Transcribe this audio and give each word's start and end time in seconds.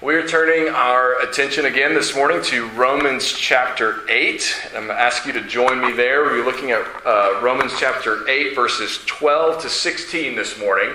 We're 0.00 0.28
turning 0.28 0.72
our 0.72 1.20
attention 1.22 1.64
again 1.66 1.92
this 1.92 2.14
morning 2.14 2.40
to 2.44 2.68
Romans 2.68 3.32
chapter 3.32 4.08
8. 4.08 4.54
I'm 4.66 4.86
going 4.86 4.86
to 4.86 4.94
ask 4.94 5.26
you 5.26 5.32
to 5.32 5.42
join 5.42 5.80
me 5.80 5.90
there. 5.90 6.22
We'll 6.22 6.36
be 6.36 6.48
looking 6.48 6.70
at 6.70 6.86
uh, 7.04 7.40
Romans 7.42 7.72
chapter 7.80 8.28
8, 8.28 8.54
verses 8.54 9.00
12 9.06 9.62
to 9.62 9.68
16 9.68 10.36
this 10.36 10.56
morning. 10.56 10.94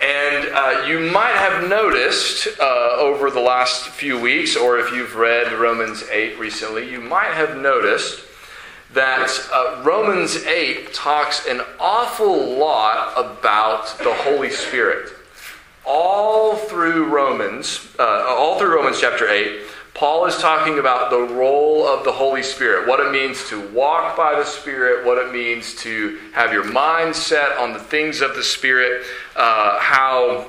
And 0.00 0.48
uh, 0.48 0.86
you 0.88 0.98
might 1.12 1.36
have 1.36 1.68
noticed 1.68 2.48
uh, 2.58 2.96
over 2.98 3.30
the 3.30 3.38
last 3.38 3.86
few 3.90 4.20
weeks, 4.20 4.56
or 4.56 4.80
if 4.80 4.92
you've 4.92 5.14
read 5.14 5.52
Romans 5.52 6.02
8 6.10 6.36
recently, 6.36 6.90
you 6.90 7.00
might 7.00 7.34
have 7.34 7.56
noticed 7.56 8.24
that 8.92 9.30
uh, 9.52 9.84
Romans 9.84 10.34
8 10.34 10.92
talks 10.92 11.46
an 11.46 11.60
awful 11.78 12.58
lot 12.58 13.12
about 13.16 13.96
the 13.98 14.12
Holy 14.12 14.50
Spirit 14.50 15.12
all 15.84 16.56
through 16.56 17.06
Romans, 17.06 17.88
uh, 17.98 18.24
all 18.28 18.58
through 18.58 18.74
Romans 18.74 19.00
chapter 19.00 19.28
8, 19.28 19.62
Paul 19.94 20.26
is 20.26 20.36
talking 20.38 20.78
about 20.78 21.10
the 21.10 21.34
role 21.34 21.86
of 21.86 22.04
the 22.04 22.12
Holy 22.12 22.42
Spirit, 22.42 22.88
what 22.88 22.98
it 23.00 23.12
means 23.12 23.48
to 23.50 23.68
walk 23.68 24.16
by 24.16 24.34
the 24.34 24.44
Spirit, 24.44 25.04
what 25.04 25.18
it 25.18 25.32
means 25.32 25.74
to 25.76 26.18
have 26.32 26.52
your 26.52 26.64
mind 26.64 27.14
set 27.14 27.58
on 27.58 27.72
the 27.72 27.78
things 27.78 28.20
of 28.20 28.34
the 28.34 28.42
Spirit, 28.42 29.04
uh, 29.36 29.78
how 29.78 30.46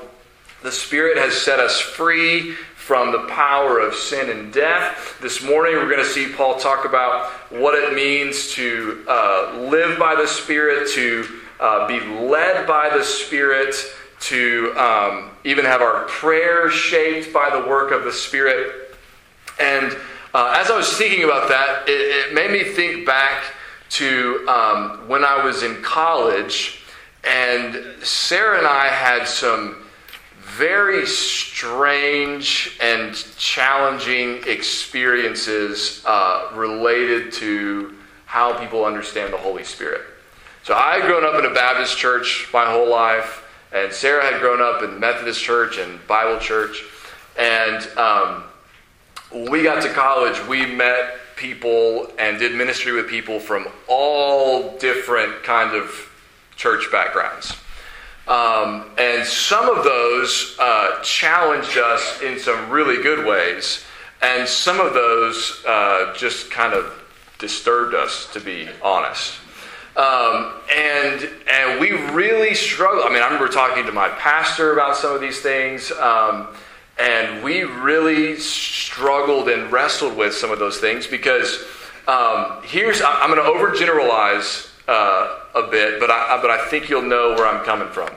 the 0.61 0.71
Spirit 0.71 1.17
has 1.17 1.33
set 1.33 1.59
us 1.59 1.79
free 1.79 2.53
from 2.75 3.11
the 3.11 3.27
power 3.27 3.79
of 3.79 3.93
sin 3.93 4.29
and 4.29 4.53
death. 4.53 5.17
This 5.21 5.43
morning, 5.43 5.75
we're 5.75 5.89
going 5.89 5.97
to 5.97 6.05
see 6.05 6.31
Paul 6.31 6.57
talk 6.57 6.85
about 6.85 7.31
what 7.49 7.75
it 7.75 7.93
means 7.93 8.51
to 8.53 9.03
uh, 9.07 9.67
live 9.69 9.99
by 9.99 10.15
the 10.15 10.27
Spirit, 10.27 10.89
to 10.91 11.25
uh, 11.59 11.87
be 11.87 11.99
led 11.99 12.65
by 12.65 12.89
the 12.95 13.03
Spirit 13.03 13.75
to 14.23 14.73
um, 14.77 15.31
even 15.43 15.65
have 15.65 15.81
our 15.81 16.05
prayers 16.05 16.73
shaped 16.73 17.33
by 17.33 17.49
the 17.49 17.67
work 17.67 17.91
of 17.91 18.03
the 18.03 18.11
Spirit. 18.11 18.95
And 19.59 19.97
uh, 20.33 20.55
as 20.57 20.71
I 20.71 20.77
was 20.77 20.97
thinking 20.97 21.23
about 21.23 21.49
that, 21.49 21.87
it, 21.87 21.91
it 21.91 22.33
made 22.33 22.51
me 22.51 22.63
think 22.63 23.05
back 23.05 23.43
to 23.91 24.47
um, 24.47 25.07
when 25.07 25.23
I 25.23 25.43
was 25.43 25.61
in 25.61 25.81
college, 25.83 26.81
and 27.23 27.83
Sarah 28.01 28.57
and 28.57 28.67
I 28.67 28.87
had 28.87 29.27
some 29.27 29.83
very 30.39 31.05
strange 31.05 32.77
and 32.81 33.13
challenging 33.37 34.43
experiences 34.47 36.03
uh, 36.05 36.49
related 36.53 37.31
to 37.33 37.95
how 38.25 38.57
people 38.59 38.85
understand 38.85 39.33
the 39.33 39.37
Holy 39.37 39.63
Spirit. 39.63 40.01
So 40.63 40.73
I 40.73 40.99
had 40.99 41.03
grown 41.03 41.25
up 41.25 41.37
in 41.37 41.49
a 41.49 41.53
Baptist 41.53 41.97
church 41.97 42.49
my 42.53 42.65
whole 42.65 42.89
life. 42.89 43.42
And 43.73 43.91
Sarah 43.91 44.23
had 44.23 44.39
grown 44.39 44.61
up 44.61 44.83
in 44.83 44.99
Methodist 44.99 45.41
church 45.41 45.79
and 45.79 46.05
Bible 46.07 46.39
church. 46.39 46.83
And 47.37 47.87
um, 47.97 48.43
we 49.49 49.63
got 49.63 49.81
to 49.81 49.89
college, 49.89 50.39
we 50.47 50.65
met 50.65 51.15
people 51.35 52.11
and 52.19 52.37
did 52.37 52.55
ministry 52.55 52.91
with 52.91 53.07
people 53.09 53.39
from 53.39 53.67
all 53.87 54.77
different 54.77 55.43
kind 55.43 55.75
of 55.75 55.89
church 56.55 56.91
backgrounds. 56.91 57.57
Um, 58.27 58.91
and 58.97 59.25
some 59.25 59.67
of 59.67 59.83
those 59.83 60.55
uh, 60.59 61.01
challenged 61.01 61.77
us 61.77 62.21
in 62.21 62.39
some 62.39 62.69
really 62.69 63.03
good 63.03 63.25
ways, 63.25 63.83
and 64.21 64.47
some 64.47 64.79
of 64.79 64.93
those 64.93 65.61
uh, 65.67 66.13
just 66.15 66.49
kind 66.49 66.73
of 66.73 67.03
disturbed 67.39 67.93
us, 67.93 68.31
to 68.31 68.39
be 68.39 68.69
honest. 68.81 69.33
Um, 69.95 70.53
and 70.75 71.29
and 71.47 71.79
we 71.79 71.91
really 71.91 72.55
struggle. 72.55 73.03
I 73.03 73.09
mean, 73.09 73.21
I 73.21 73.25
remember 73.25 73.47
talking 73.47 73.85
to 73.85 73.91
my 73.91 74.09
pastor 74.09 74.73
about 74.73 74.97
some 74.97 75.13
of 75.13 75.21
these 75.21 75.39
things, 75.39 75.91
um, 75.91 76.47
and 76.99 77.43
we 77.43 77.63
really 77.63 78.37
struggled 78.37 79.49
and 79.49 79.71
wrestled 79.71 80.17
with 80.17 80.33
some 80.33 80.49
of 80.49 80.57
those 80.57 80.79
things 80.79 81.05
because 81.05 81.63
um, 82.07 82.61
here's 82.63 83.03
I'm 83.03 83.29
going 83.29 83.43
to 83.43 83.47
overgeneralize 83.47 84.71
uh, 84.87 85.39
a 85.53 85.67
bit, 85.69 85.99
but 85.99 86.09
I 86.09 86.39
but 86.41 86.49
I 86.49 86.67
think 86.69 86.89
you'll 86.89 87.03
know 87.03 87.35
where 87.35 87.45
I'm 87.45 87.63
coming 87.63 87.89
from. 87.89 88.09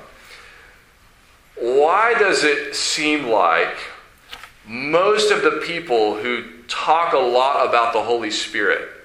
Why 1.56 2.14
does 2.18 2.42
it 2.42 2.74
seem 2.74 3.26
like 3.26 3.76
most 4.66 5.30
of 5.30 5.42
the 5.42 5.62
people 5.64 6.16
who 6.16 6.44
talk 6.68 7.12
a 7.12 7.18
lot 7.18 7.68
about 7.68 7.92
the 7.92 8.02
Holy 8.02 8.30
Spirit 8.30 8.95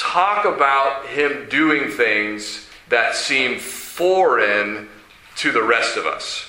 talk 0.00 0.46
about 0.46 1.06
him 1.06 1.46
doing 1.50 1.90
things 1.90 2.66
that 2.88 3.14
seem 3.14 3.58
foreign 3.58 4.88
to 5.36 5.52
the 5.52 5.62
rest 5.62 5.96
of 5.96 6.06
us. 6.06 6.48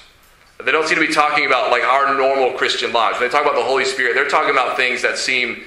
They 0.64 0.72
don't 0.72 0.88
seem 0.88 1.00
to 1.00 1.06
be 1.06 1.14
talking 1.14 1.46
about 1.46 1.70
like 1.70 1.84
our 1.84 2.16
normal 2.16 2.58
Christian 2.58 2.94
lives. 2.94 3.20
When 3.20 3.28
they 3.28 3.32
talk 3.32 3.44
about 3.44 3.56
the 3.56 3.64
Holy 3.64 3.86
Spirit, 3.86 4.14
they're 4.14 4.30
talking 4.30 4.52
about 4.52 4.78
things 4.78 5.02
that 5.02 5.18
seem 5.18 5.64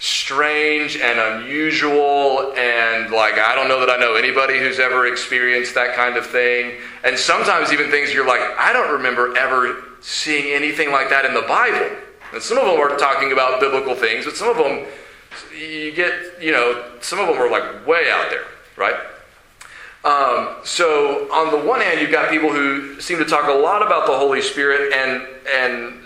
strange 0.00 0.96
and 0.96 1.18
unusual 1.18 2.52
and 2.56 3.10
like 3.10 3.34
I 3.34 3.56
don't 3.56 3.66
know 3.66 3.80
that 3.80 3.90
I 3.90 3.98
know 3.98 4.14
anybody 4.14 4.58
who's 4.58 4.78
ever 4.78 5.06
experienced 5.06 5.74
that 5.74 5.94
kind 5.94 6.16
of 6.16 6.26
thing. 6.26 6.80
And 7.04 7.18
sometimes 7.18 7.72
even 7.72 7.90
things 7.90 8.12
you're 8.12 8.26
like, 8.26 8.40
I 8.58 8.72
don't 8.72 8.92
remember 8.92 9.36
ever 9.36 9.84
seeing 10.00 10.54
anything 10.54 10.90
like 10.92 11.10
that 11.10 11.24
in 11.24 11.34
the 11.34 11.42
Bible. 11.42 11.96
And 12.32 12.42
some 12.42 12.58
of 12.58 12.66
them 12.66 12.78
are 12.80 12.96
talking 12.96 13.32
about 13.32 13.60
biblical 13.60 13.94
things, 13.94 14.24
but 14.24 14.36
some 14.36 14.48
of 14.48 14.56
them 14.56 14.86
you 15.56 15.92
get, 15.92 16.12
you 16.40 16.52
know, 16.52 16.92
some 17.00 17.18
of 17.18 17.26
them 17.26 17.36
are 17.38 17.50
like 17.50 17.86
way 17.86 18.10
out 18.10 18.30
there, 18.30 18.44
right? 18.76 18.96
Um, 20.04 20.56
so 20.64 21.30
on 21.32 21.50
the 21.50 21.66
one 21.66 21.80
hand, 21.80 22.00
you've 22.00 22.10
got 22.10 22.30
people 22.30 22.52
who 22.52 23.00
seem 23.00 23.18
to 23.18 23.24
talk 23.24 23.48
a 23.48 23.52
lot 23.52 23.82
about 23.82 24.06
the 24.06 24.16
Holy 24.16 24.40
Spirit 24.40 24.92
and 24.92 25.26
and 25.52 26.02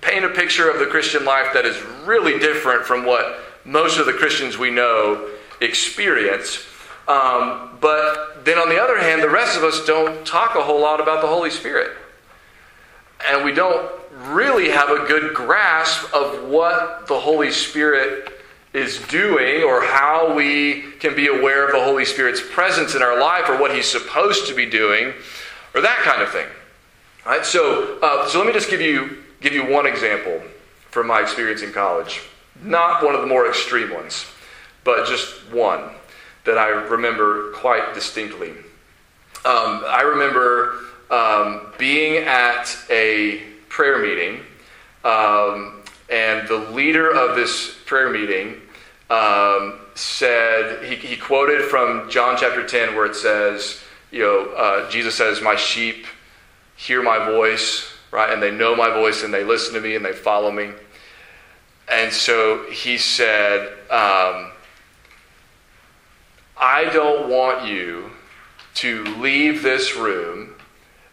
paint 0.00 0.24
a 0.24 0.30
picture 0.30 0.70
of 0.70 0.78
the 0.78 0.86
Christian 0.86 1.24
life 1.24 1.52
that 1.52 1.66
is 1.66 1.80
really 2.04 2.38
different 2.38 2.84
from 2.84 3.04
what 3.04 3.40
most 3.64 3.98
of 3.98 4.06
the 4.06 4.12
Christians 4.12 4.56
we 4.56 4.70
know 4.70 5.28
experience. 5.60 6.66
Um, 7.06 7.76
but 7.80 8.44
then 8.44 8.56
on 8.56 8.68
the 8.68 8.80
other 8.80 8.98
hand, 8.98 9.22
the 9.22 9.28
rest 9.28 9.56
of 9.56 9.64
us 9.64 9.84
don't 9.84 10.26
talk 10.26 10.54
a 10.54 10.62
whole 10.62 10.80
lot 10.80 11.00
about 11.00 11.20
the 11.20 11.26
Holy 11.26 11.50
Spirit. 11.50 11.90
And 13.28 13.44
we 13.44 13.52
don't 13.52 13.90
really 14.28 14.70
have 14.70 14.88
a 14.88 15.06
good 15.06 15.34
grasp 15.34 16.12
of 16.14 16.48
what 16.48 17.06
the 17.06 17.18
Holy 17.18 17.50
Spirit 17.50 18.39
is 18.72 18.98
doing 19.08 19.62
or 19.62 19.82
how 19.82 20.34
we 20.34 20.82
can 21.00 21.14
be 21.16 21.26
aware 21.26 21.66
of 21.66 21.72
the 21.72 21.82
Holy 21.82 22.04
Spirit's 22.04 22.40
presence 22.52 22.94
in 22.94 23.02
our 23.02 23.18
life 23.20 23.48
or 23.48 23.58
what 23.58 23.74
He's 23.74 23.90
supposed 23.90 24.46
to 24.46 24.54
be 24.54 24.66
doing 24.66 25.12
or 25.74 25.80
that 25.80 25.98
kind 25.98 26.22
of 26.22 26.30
thing. 26.30 26.46
All 27.26 27.32
right, 27.32 27.44
so, 27.44 27.98
uh, 28.00 28.28
so 28.28 28.38
let 28.38 28.46
me 28.46 28.52
just 28.52 28.70
give 28.70 28.80
you, 28.80 29.18
give 29.40 29.52
you 29.52 29.66
one 29.66 29.86
example 29.86 30.40
from 30.90 31.06
my 31.06 31.20
experience 31.20 31.62
in 31.62 31.72
college. 31.72 32.22
Not 32.62 33.04
one 33.04 33.14
of 33.14 33.20
the 33.20 33.26
more 33.26 33.48
extreme 33.48 33.92
ones, 33.92 34.26
but 34.84 35.06
just 35.06 35.50
one 35.52 35.90
that 36.44 36.58
I 36.58 36.68
remember 36.68 37.52
quite 37.52 37.94
distinctly. 37.94 38.50
Um, 39.44 39.84
I 39.86 40.02
remember 40.02 40.76
um, 41.10 41.72
being 41.78 42.24
at 42.24 42.76
a 42.88 43.42
prayer 43.68 43.98
meeting 43.98 44.40
um, 45.04 45.79
and 46.10 46.48
the 46.48 46.56
leader 46.56 47.10
of 47.10 47.36
this 47.36 47.76
prayer 47.86 48.10
meeting 48.10 48.60
um, 49.08 49.80
said, 49.94 50.84
he, 50.84 50.96
he, 50.96 51.16
quoted 51.16 51.62
from 51.62 52.10
John 52.10 52.36
chapter 52.38 52.66
10, 52.66 52.94
where 52.94 53.06
it 53.06 53.16
says, 53.16 53.80
you 54.10 54.20
know, 54.20 54.52
uh, 54.56 54.90
Jesus 54.90 55.14
says, 55.14 55.40
My 55.40 55.56
sheep 55.56 56.06
hear 56.76 57.02
my 57.02 57.24
voice, 57.24 57.92
right? 58.10 58.32
And 58.32 58.42
they 58.42 58.50
know 58.50 58.74
my 58.74 58.90
voice 58.90 59.22
and 59.22 59.32
they 59.32 59.44
listen 59.44 59.74
to 59.74 59.80
me 59.80 59.94
and 59.94 60.04
they 60.04 60.12
follow 60.12 60.50
me. 60.50 60.70
And 61.90 62.12
so 62.12 62.64
he 62.70 62.98
said, 62.98 63.68
um, 63.90 64.52
I 66.56 66.88
don't 66.92 67.28
want 67.28 67.66
you 67.66 68.10
to 68.76 69.04
leave 69.16 69.62
this 69.62 69.96
room 69.96 70.54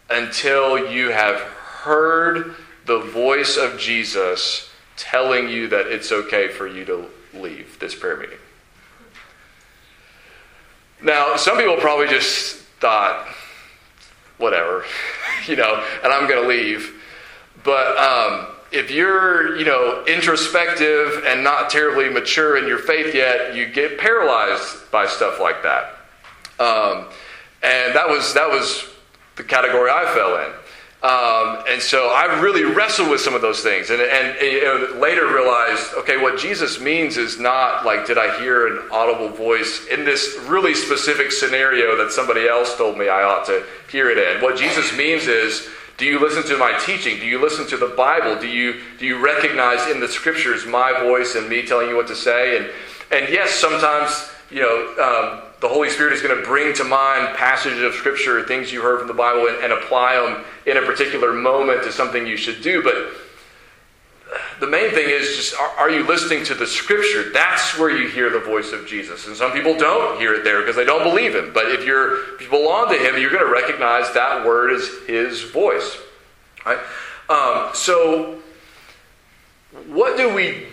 until 0.10 0.92
you 0.92 1.10
have 1.10 1.40
heard 1.40 2.56
the 2.86 3.00
voice 3.00 3.58
of 3.58 3.80
Jesus 3.80 4.70
telling 4.98 5.48
you 5.48 5.68
that 5.70 5.88
it's 5.88 6.12
okay 6.12 6.50
for 6.50 6.68
you 6.68 6.84
to 6.86 7.06
leave 7.34 7.78
this 7.80 7.96
prayer 7.96 8.18
meeting. 8.18 8.40
Now, 11.02 11.36
some 11.36 11.58
people 11.58 11.78
probably 11.78 12.08
just 12.08 12.58
thought, 12.80 13.28
whatever, 14.38 14.84
you 15.48 15.56
know, 15.56 15.86
and 16.04 16.12
I'm 16.12 16.28
going 16.28 16.42
to 16.42 16.48
leave. 16.48 16.94
But 17.64 17.98
um, 17.98 18.48
if 18.72 18.92
you're, 18.92 19.56
you 19.58 19.66
know, 19.66 20.04
introspective 20.06 21.24
and 21.26 21.44
not 21.44 21.70
terribly 21.70 22.10
mature 22.10 22.58
in 22.58 22.68
your 22.68 22.80
faith 22.80 23.14
yet, 23.14 23.56
you 23.56 23.68
get 23.68 23.98
paralyzed 23.98 24.90
by 24.92 25.06
stuff 25.06 25.40
like 25.40 25.64
that. 25.64 25.94
Um, 26.60 27.06
and 27.62 27.96
that 27.96 28.08
was 28.08 28.34
that 28.34 28.50
was 28.50 28.88
the 29.36 29.44
category 29.44 29.92
I 29.92 30.06
fell 30.14 30.38
in. 30.38 30.52
Um, 31.08 31.64
and 31.70 31.82
so 31.82 32.10
I 32.10 32.42
really 32.42 32.66
wrestled 32.66 33.10
with 33.10 33.22
some 33.22 33.34
of 33.34 33.42
those 33.42 33.62
things, 33.62 33.92
and, 33.92 34.02
and, 34.02 34.38
and 34.38 35.00
later 35.00 35.26
realized, 35.34 35.94
okay, 36.00 36.18
what 36.18 36.38
Jesus 36.38 36.82
means 36.82 37.16
is 37.16 37.40
not 37.40 37.86
like, 37.86 38.06
did 38.06 38.18
I 38.18 38.38
hear 38.42 38.68
an 38.68 38.90
audible 38.92 39.30
voice 39.30 39.88
in 39.88 40.04
this 40.04 40.38
really 40.48 40.74
specific 40.74 41.32
scenario 41.32 41.96
that 41.96 42.12
somebody 42.12 42.46
else 42.46 42.76
told 42.76 42.98
me 42.98 43.08
I 43.08 43.24
ought 43.24 43.46
to 43.46 43.64
hear 43.90 44.10
it 44.10 44.18
in. 44.18 44.42
What 44.42 44.58
Jesus 44.58 44.92
means 44.98 45.28
is, 45.28 45.70
Do 45.98 46.06
you 46.06 46.20
listen 46.20 46.44
to 46.44 46.58
my 46.58 46.78
teaching? 46.86 47.18
Do 47.20 47.26
you 47.26 47.42
listen 47.42 47.66
to 47.68 47.78
the 47.78 47.88
Bible? 47.88 48.40
Do 48.40 48.48
you, 48.48 48.82
do 49.00 49.06
you 49.06 49.18
recognize 49.24 49.90
in 49.90 50.00
the 50.00 50.08
scriptures 50.08 50.66
my 50.66 50.92
voice 51.02 51.36
and 51.36 51.50
me 51.50 51.66
telling 51.66 51.90
you 51.90 51.96
what 51.96 52.08
to 52.08 52.16
say? 52.16 52.58
And, 52.58 52.70
and 53.12 53.34
yes, 53.34 53.52
sometimes, 53.52 54.30
you 54.52 54.62
know, 54.62 54.94
um, 55.02 55.47
the 55.60 55.68
Holy 55.68 55.90
Spirit 55.90 56.14
is 56.14 56.22
going 56.22 56.38
to 56.38 56.46
bring 56.46 56.74
to 56.76 56.84
mind 56.84 57.36
passages 57.36 57.82
of 57.82 57.94
Scripture, 57.96 58.44
things 58.44 58.72
you 58.72 58.82
heard 58.82 59.00
from 59.00 59.08
the 59.08 59.14
Bible, 59.14 59.48
and, 59.48 59.64
and 59.64 59.74
apply 59.74 60.16
them 60.16 60.46
in 60.66 60.78
a 60.78 60.86
particular 60.86 61.34
moment 61.34 61.84
to 61.84 61.92
something 61.92 62.28
you 62.28 62.38
should 62.38 62.62
do. 62.62 62.84
But 62.84 63.14
the 64.60 64.68
main 64.68 64.92
thing 64.92 65.10
is 65.10 65.36
just 65.36 65.56
are, 65.56 65.70
are, 65.78 65.90
you 65.90 66.06
listening 66.06 66.44
to 66.46 66.54
the 66.54 66.68
Scripture? 66.68 67.32
That's 67.32 67.78
where 67.78 67.90
you 67.90 68.08
hear 68.08 68.30
the 68.30 68.40
voice 68.40 68.72
of 68.72 68.86
Jesus. 68.86 69.26
And 69.28 69.36
some 69.36 69.52
people 69.52 69.76
don't 69.78 70.20
hear 70.20 70.36
it 70.36 70.44
there 70.44 70.62
because 70.62 70.76
they 70.76 70.86
don't 70.86 71.04
believe 71.04 71.36
Him. 71.36 71.52
But 71.54 71.72
if, 71.72 71.86
you're, 71.86 72.36
if 72.36 72.42
you 72.42 72.50
belong 72.50 72.90
to 72.90 72.98
Him, 72.98 73.20
you're 73.20 73.32
going 73.32 73.46
to 73.46 73.52
recognize 73.52 74.14
that 74.14 74.46
word 74.46 74.72
as 74.72 74.90
His 75.08 75.42
voice. 75.44 75.98
Right? 76.66 76.80
Um, 77.30 77.70
so, 77.74 78.38
what 79.88 80.18
do 80.18 80.34
we 80.34 80.68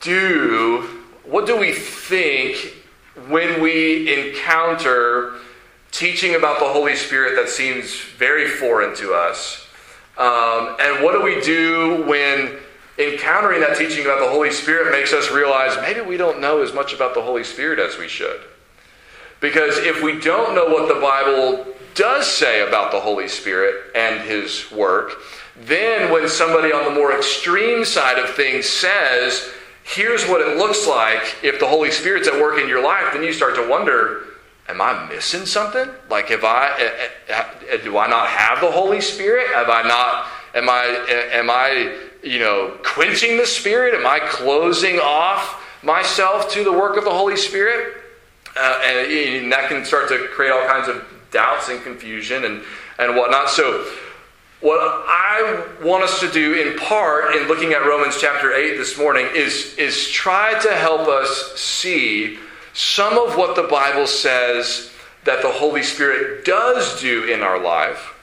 do? 0.00 1.02
What 1.24 1.46
do 1.46 1.56
we 1.56 1.72
think 1.72 2.83
when 3.28 3.62
we 3.62 4.28
encounter 4.28 5.34
teaching 5.92 6.34
about 6.34 6.58
the 6.58 6.66
Holy 6.66 6.96
Spirit 6.96 7.36
that 7.36 7.48
seems 7.48 7.94
very 7.94 8.48
foreign 8.48 8.94
to 8.96 9.14
us? 9.14 9.66
Um, 10.18 10.76
and 10.80 11.02
what 11.02 11.12
do 11.12 11.22
we 11.22 11.40
do 11.40 12.04
when 12.06 12.58
encountering 12.98 13.60
that 13.60 13.76
teaching 13.76 14.04
about 14.04 14.20
the 14.20 14.28
Holy 14.28 14.50
Spirit 14.50 14.92
makes 14.92 15.12
us 15.12 15.30
realize 15.30 15.76
maybe 15.80 16.00
we 16.00 16.16
don't 16.16 16.40
know 16.40 16.62
as 16.62 16.72
much 16.72 16.92
about 16.92 17.14
the 17.14 17.22
Holy 17.22 17.44
Spirit 17.44 17.78
as 17.78 17.98
we 17.98 18.08
should? 18.08 18.40
Because 19.40 19.78
if 19.78 20.02
we 20.02 20.18
don't 20.20 20.54
know 20.54 20.66
what 20.66 20.88
the 20.88 21.00
Bible 21.00 21.66
does 21.94 22.26
say 22.26 22.66
about 22.66 22.92
the 22.92 23.00
Holy 23.00 23.28
Spirit 23.28 23.92
and 23.94 24.20
His 24.20 24.70
work, 24.72 25.12
then 25.56 26.12
when 26.12 26.28
somebody 26.28 26.72
on 26.72 26.84
the 26.84 26.90
more 26.90 27.16
extreme 27.16 27.84
side 27.84 28.18
of 28.18 28.30
things 28.30 28.66
says, 28.66 29.50
here's 29.84 30.24
what 30.24 30.40
it 30.40 30.56
looks 30.56 30.86
like 30.86 31.36
if 31.42 31.60
the 31.60 31.66
Holy 31.66 31.90
Spirit's 31.90 32.26
at 32.26 32.34
work 32.34 32.58
in 32.58 32.68
your 32.68 32.82
life, 32.82 33.12
then 33.12 33.22
you 33.22 33.32
start 33.32 33.54
to 33.54 33.68
wonder, 33.68 34.24
am 34.68 34.80
I 34.80 35.06
missing 35.08 35.46
something? 35.46 35.88
Like, 36.10 36.28
have 36.28 36.42
I, 36.42 36.74
eh, 36.78 37.08
eh, 37.28 37.44
eh, 37.70 37.76
do 37.84 37.98
I 37.98 38.08
not 38.08 38.28
have 38.28 38.60
the 38.60 38.70
Holy 38.70 39.00
Spirit? 39.00 39.46
Have 39.48 39.68
I 39.68 39.82
not, 39.82 40.26
am 40.54 40.68
I, 40.68 40.84
am 41.32 41.50
I, 41.50 41.96
you 42.22 42.38
know, 42.38 42.78
quenching 42.82 43.36
the 43.36 43.46
Spirit? 43.46 43.94
Am 43.94 44.06
I 44.06 44.20
closing 44.20 44.98
off 44.98 45.62
myself 45.82 46.50
to 46.52 46.64
the 46.64 46.72
work 46.72 46.96
of 46.96 47.04
the 47.04 47.10
Holy 47.10 47.36
Spirit? 47.36 47.98
Uh, 48.56 48.80
and, 48.84 49.12
and 49.12 49.52
that 49.52 49.68
can 49.68 49.84
start 49.84 50.08
to 50.08 50.28
create 50.28 50.50
all 50.50 50.66
kinds 50.66 50.88
of 50.88 51.04
doubts 51.30 51.68
and 51.68 51.82
confusion 51.82 52.44
and, 52.44 52.62
and 52.98 53.16
whatnot. 53.16 53.50
So, 53.50 53.84
what 54.64 54.80
I 54.80 55.62
want 55.82 56.04
us 56.04 56.20
to 56.20 56.30
do 56.30 56.54
in 56.54 56.78
part 56.78 57.36
in 57.36 57.48
looking 57.48 57.74
at 57.74 57.84
Romans 57.84 58.16
chapter 58.18 58.54
8 58.54 58.78
this 58.78 58.96
morning 58.96 59.28
is, 59.34 59.74
is 59.76 60.08
try 60.08 60.58
to 60.60 60.72
help 60.72 61.06
us 61.06 61.52
see 61.54 62.38
some 62.72 63.18
of 63.18 63.36
what 63.36 63.56
the 63.56 63.64
Bible 63.64 64.06
says 64.06 64.90
that 65.24 65.42
the 65.42 65.50
Holy 65.50 65.82
Spirit 65.82 66.46
does 66.46 66.98
do 66.98 67.24
in 67.24 67.42
our 67.42 67.62
life. 67.62 68.14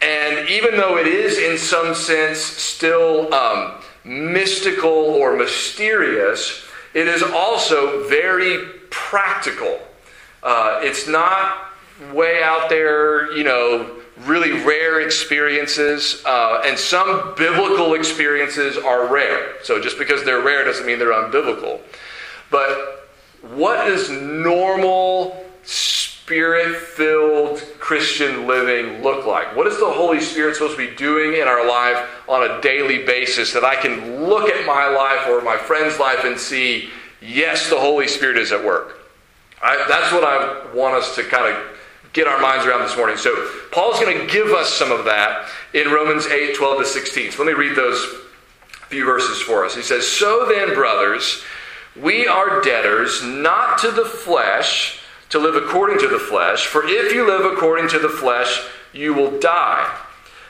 And 0.00 0.48
even 0.48 0.76
though 0.76 0.96
it 0.96 1.08
is 1.08 1.38
in 1.38 1.58
some 1.58 1.96
sense 1.96 2.38
still 2.38 3.34
um, 3.34 3.82
mystical 4.04 4.92
or 4.92 5.36
mysterious, 5.36 6.64
it 6.94 7.08
is 7.08 7.24
also 7.24 8.08
very 8.08 8.64
practical. 8.90 9.80
Uh, 10.40 10.78
it's 10.84 11.08
not 11.08 11.72
way 12.12 12.44
out 12.44 12.68
there, 12.68 13.32
you 13.32 13.42
know, 13.42 13.99
really 14.26 14.52
rare 14.64 15.00
experiences, 15.00 16.22
uh, 16.26 16.62
and 16.64 16.78
some 16.78 17.34
biblical 17.36 17.94
experiences 17.94 18.76
are 18.76 19.06
rare. 19.06 19.54
So 19.62 19.80
just 19.80 19.98
because 19.98 20.24
they're 20.24 20.42
rare 20.42 20.64
doesn't 20.64 20.86
mean 20.86 20.98
they're 20.98 21.12
unbiblical. 21.12 21.80
But 22.50 23.08
what 23.42 23.86
does 23.86 24.10
normal, 24.10 25.44
spirit 25.62 26.76
filled 26.76 27.58
Christian 27.78 28.46
living 28.46 29.02
look 29.02 29.26
like? 29.26 29.56
What 29.56 29.66
is 29.66 29.78
the 29.78 29.90
Holy 29.90 30.20
Spirit 30.20 30.54
supposed 30.54 30.76
to 30.76 30.86
be 30.86 30.94
doing 30.94 31.40
in 31.40 31.48
our 31.48 31.66
life 31.66 32.08
on 32.28 32.48
a 32.48 32.60
daily 32.60 33.04
basis 33.04 33.52
that 33.52 33.64
I 33.64 33.76
can 33.76 34.26
look 34.26 34.48
at 34.48 34.66
my 34.66 34.86
life 34.88 35.28
or 35.28 35.40
my 35.42 35.56
friend's 35.56 35.98
life 35.98 36.24
and 36.24 36.38
see, 36.38 36.90
yes, 37.20 37.70
the 37.70 37.80
Holy 37.80 38.06
Spirit 38.06 38.36
is 38.36 38.52
at 38.52 38.64
work? 38.64 38.98
I, 39.62 39.84
that's 39.88 40.12
what 40.12 40.24
I 40.24 40.74
want 40.74 40.94
us 40.94 41.14
to 41.16 41.24
kind 41.24 41.54
of 41.54 41.79
get 42.12 42.26
our 42.26 42.40
minds 42.40 42.66
around 42.66 42.82
this 42.82 42.96
morning. 42.96 43.16
So, 43.16 43.50
Paul's 43.72 44.00
going 44.00 44.18
to 44.18 44.32
give 44.32 44.48
us 44.48 44.72
some 44.72 44.90
of 44.90 45.04
that 45.04 45.48
in 45.74 45.88
Romans 45.88 46.26
8 46.26 46.56
12 46.56 46.78
to 46.78 46.84
16. 46.86 47.32
So, 47.32 47.44
let 47.44 47.52
me 47.52 47.58
read 47.58 47.76
those 47.76 48.04
few 48.88 49.04
verses 49.04 49.40
for 49.40 49.64
us. 49.64 49.74
He 49.74 49.82
says, 49.82 50.06
So 50.06 50.46
then, 50.48 50.74
brothers, 50.74 51.42
we 51.96 52.26
are 52.26 52.60
debtors 52.60 53.22
not 53.24 53.78
to 53.78 53.90
the 53.90 54.04
flesh 54.04 55.00
to 55.30 55.38
live 55.38 55.54
according 55.54 56.00
to 56.00 56.08
the 56.08 56.18
flesh, 56.18 56.66
for 56.66 56.82
if 56.84 57.14
you 57.14 57.26
live 57.26 57.52
according 57.52 57.88
to 57.88 58.00
the 58.00 58.08
flesh, 58.08 58.62
you 58.92 59.14
will 59.14 59.38
die. 59.38 59.96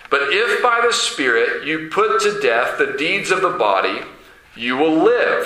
But 0.09 0.23
if 0.31 0.63
by 0.63 0.81
the 0.85 0.93
Spirit 0.93 1.67
you 1.67 1.91
put 1.91 2.21
to 2.23 2.41
death 2.41 2.79
the 2.79 2.97
deeds 2.99 3.31
of 3.31 3.43
the 3.43 3.51
body, 3.51 4.01
you 4.57 4.77
will 4.77 5.05
live. 5.05 5.45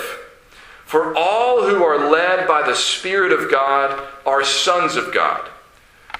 For 0.85 1.15
all 1.17 1.67
who 1.67 1.83
are 1.83 2.09
led 2.09 2.47
by 2.47 2.65
the 2.65 2.75
Spirit 2.75 3.33
of 3.33 3.51
God 3.51 4.07
are 4.25 4.43
sons 4.43 4.95
of 4.95 5.13
God. 5.13 5.49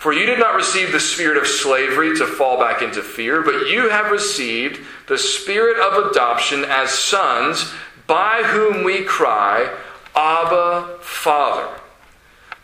For 0.06 0.14
you 0.14 0.28
did 0.28 0.38
not 0.38 0.54
receive 0.54 0.92
the 0.92 1.00
spirit 1.00 1.36
of 1.36 1.48
slavery 1.48 2.16
to 2.18 2.28
fall 2.28 2.60
back 2.60 2.84
into 2.84 3.02
fear, 3.02 3.42
but 3.42 3.70
you 3.72 3.90
have 3.90 4.12
received 4.12 4.80
the 5.08 5.18
spirit 5.18 5.80
of 5.80 6.12
adoption 6.12 6.64
as 6.64 6.92
sons, 6.92 7.74
by 8.06 8.44
whom 8.44 8.84
we 8.84 9.04
cry, 9.04 9.68
Abba, 10.16 11.00
Father. 11.02 11.82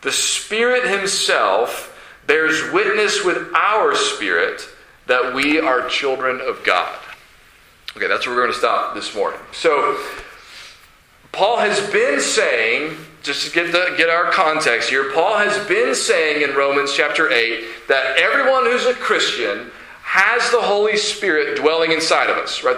The 0.04 0.12
Spirit 0.12 0.88
Himself 0.88 2.00
bears 2.28 2.72
witness 2.72 3.26
with 3.26 3.52
our 3.56 3.96
spirit 3.96 4.70
that 5.08 5.34
we 5.34 5.60
are 5.60 5.90
children 5.90 6.42
of 6.42 6.64
God. 6.64 6.96
Okay, 7.98 8.06
that's 8.06 8.28
where 8.28 8.36
we're 8.36 8.44
going 8.44 8.54
to 8.54 8.60
stop 8.60 8.94
this 8.94 9.16
morning. 9.16 9.40
So, 9.52 10.00
Paul 11.32 11.58
has 11.58 11.92
been 11.92 12.22
saying 12.22 12.96
just 13.24 13.46
to 13.46 13.52
get, 13.52 13.72
the, 13.72 13.94
get 13.98 14.10
our 14.10 14.32
context 14.32 14.90
here, 14.90 15.12
Paul 15.14 15.38
has 15.38 15.68
been 15.68 15.94
saying 15.94 16.42
in 16.42 16.56
Romans 16.56 16.94
chapter 16.94 17.32
8 17.32 17.88
that 17.88 18.18
everyone 18.18 18.66
who's 18.66 18.86
a 18.86 18.94
Christian 18.94 19.72
has 20.12 20.52
the 20.52 20.62
Holy 20.62 20.98
Spirit 20.98 21.58
dwelling 21.58 21.94
inside 21.94 22.30
of 22.30 22.38
us, 22.38 22.64
right? 22.64 22.78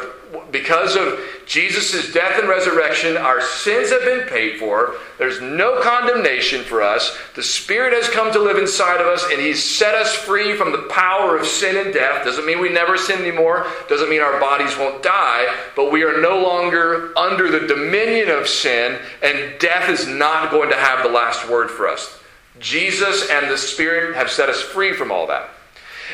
because 0.52 0.96
of 0.96 1.20
Jesus' 1.46 2.14
death 2.14 2.40
and 2.40 2.48
resurrection, 2.48 3.18
our 3.18 3.42
sins 3.42 3.90
have 3.92 4.04
been 4.04 4.28
paid 4.28 4.60
for. 4.60 4.96
There's 5.18 5.42
no 5.42 5.82
condemnation 5.82 6.64
for 6.64 6.82
us. 6.82 7.18
The 7.36 7.44
Spirit 7.44 7.94
has 7.94 8.08
come 8.10 8.32
to 8.32 8.40
live 8.40 8.58
inside 8.58 9.02
of 9.02 9.08
us, 9.08 9.26
and 9.32 9.42
He's 9.42 9.64
set 9.64 9.96
us 9.96 10.14
free 10.14 10.56
from 10.56 10.72
the 10.72 10.88
power 10.90 11.38
of 11.38 11.46
sin 11.46 11.76
and 11.76 11.94
death. 11.94 12.24
Doesn't 12.24 12.46
mean 12.46 12.62
we 12.62 12.70
never 12.70 12.98
sin 12.98 13.20
anymore, 13.20 13.68
doesn't 13.90 14.10
mean 14.10 14.22
our 14.22 14.40
bodies 14.40 14.78
won't 14.78 15.04
die, 15.04 15.54
but 15.76 15.92
we 15.92 16.04
are 16.04 16.22
no 16.22 16.40
longer 16.40 17.18
under 17.18 17.50
the 17.50 17.68
dominion 17.68 18.30
of 18.30 18.48
sin, 18.48 19.00
and 19.22 19.60
death 19.60 19.90
is 19.90 20.08
not 20.08 20.52
going 20.52 20.70
to 20.70 20.78
have 20.78 21.04
the 21.04 21.12
last 21.12 21.50
word 21.50 21.70
for 21.70 21.88
us. 21.88 22.20
Jesus 22.60 23.30
and 23.30 23.50
the 23.50 23.58
Spirit 23.58 24.16
have 24.16 24.32
set 24.32 24.50
us 24.50 24.62
free 24.62 24.94
from 24.94 25.12
all 25.12 25.28
that. 25.28 25.50